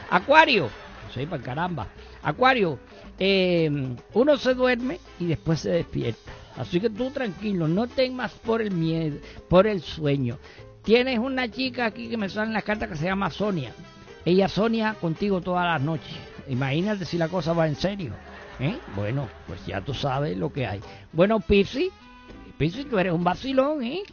[0.09, 0.69] Acuario.
[1.13, 1.87] Sí, para caramba.
[2.21, 2.79] Acuario.
[3.19, 3.69] eh,
[4.13, 6.31] uno se duerme y después se despierta.
[6.57, 9.17] Así que tú tranquilo, no temas por el miedo,
[9.49, 10.37] por el sueño.
[10.83, 13.73] Tienes una chica aquí que me sale en las cartas que se llama Sonia.
[14.25, 16.15] Ella Sonia contigo todas las noches.
[16.47, 18.13] Imagínate si la cosa va en serio.
[18.59, 18.77] ¿eh?
[18.95, 20.79] Bueno, pues ya tú sabes lo que hay.
[21.11, 21.89] Bueno, Pisi,
[22.57, 24.03] Pisi, tú eres un vacilón, ¿eh?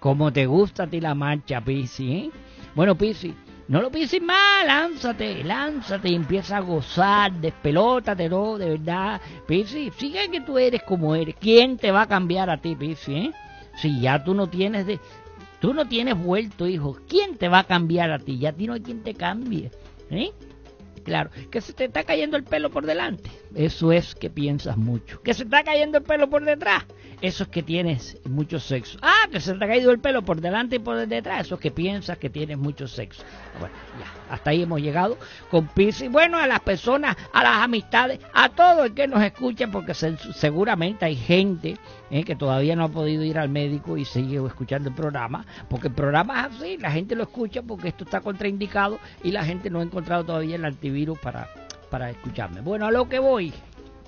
[0.00, 2.30] Como te gusta a ti la marcha, Pisi, ¿eh?
[2.74, 3.34] Bueno, Pisi,
[3.66, 9.20] no lo pienses más, lánzate, lánzate y empieza a gozar, despelótate, no, de verdad.
[9.46, 11.34] Pisi, sigue que tú eres como eres.
[11.40, 13.32] ¿Quién te va a cambiar a ti, Pisi, eh?
[13.76, 15.00] Si ya tú no tienes de...
[15.60, 16.98] Tú no tienes vuelto, hijo.
[17.08, 18.38] ¿Quién te va a cambiar a ti?
[18.38, 19.70] Ya a ti no hay quien te cambie.
[20.10, 20.30] ¿Eh?
[21.04, 23.30] Claro, que se te está cayendo el pelo por delante.
[23.54, 25.20] Eso es que piensas mucho.
[25.22, 26.84] Que se está cayendo el pelo por detrás.
[27.20, 28.98] Eso es que tienes mucho sexo.
[29.02, 31.46] Ah, que se te ha caído el pelo por delante y por detrás.
[31.46, 33.22] Eso es que piensas que tienes mucho sexo.
[33.60, 35.16] Bueno, ya, hasta ahí hemos llegado
[35.50, 36.10] con Piscis.
[36.10, 40.16] Bueno, a las personas, a las amistades, a todo el que nos escucha, porque se-
[40.34, 41.76] seguramente hay gente
[42.10, 45.88] eh, que todavía no ha podido ir al médico y sigue escuchando el programa, porque
[45.88, 49.70] el programa es así, la gente lo escucha porque esto está contraindicado y la gente
[49.70, 51.48] no ha encontrado todavía el antivirus para,
[51.90, 52.60] para escucharme.
[52.60, 53.52] Bueno, a lo que voy.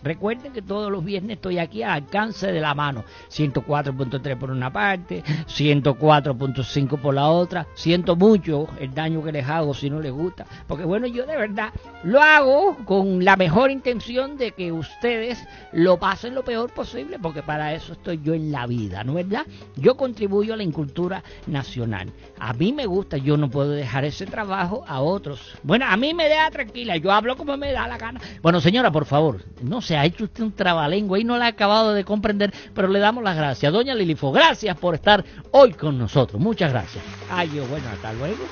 [0.07, 3.03] Recuerden que todos los viernes estoy aquí al alcance de la mano.
[3.29, 7.67] 104.3 por una parte, 104.5 por la otra.
[7.75, 10.47] Siento mucho el daño que les hago si no les gusta.
[10.69, 11.73] Porque bueno, yo de verdad
[12.05, 17.19] lo hago con la mejor intención de que ustedes lo pasen lo peor posible.
[17.19, 19.45] Porque para eso estoy yo en la vida, ¿no es verdad?
[19.75, 22.13] Yo contribuyo a la incultura nacional.
[22.39, 25.59] A mí me gusta, yo no puedo dejar ese trabajo a otros.
[25.65, 28.21] Bueno, a mí me deja tranquila, yo hablo como me da la gana.
[28.41, 31.49] Bueno, señora, por favor, no se ha hecho usted un trabalengua y no la ha
[31.49, 33.73] acabado de comprender, pero le damos las gracias.
[33.73, 36.41] Doña Lilifo, gracias por estar hoy con nosotros.
[36.41, 37.03] Muchas gracias.
[37.31, 38.45] Ay, yo, bueno, hasta luego.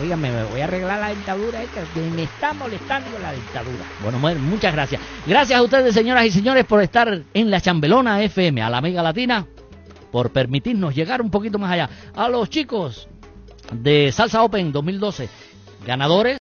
[0.00, 3.84] Oígame, me voy a arreglar la dentadura esta, que me está molestando la dentadura.
[4.02, 5.02] Bueno, muchas gracias.
[5.26, 9.02] Gracias a ustedes, señoras y señores, por estar en la Chambelona FM, a la Mega
[9.02, 9.46] Latina.
[10.12, 11.88] por permitirnos llegar un poquito más allá.
[12.14, 13.08] A los chicos
[13.72, 15.28] de Salsa Open 2012,
[15.86, 16.38] ganadores.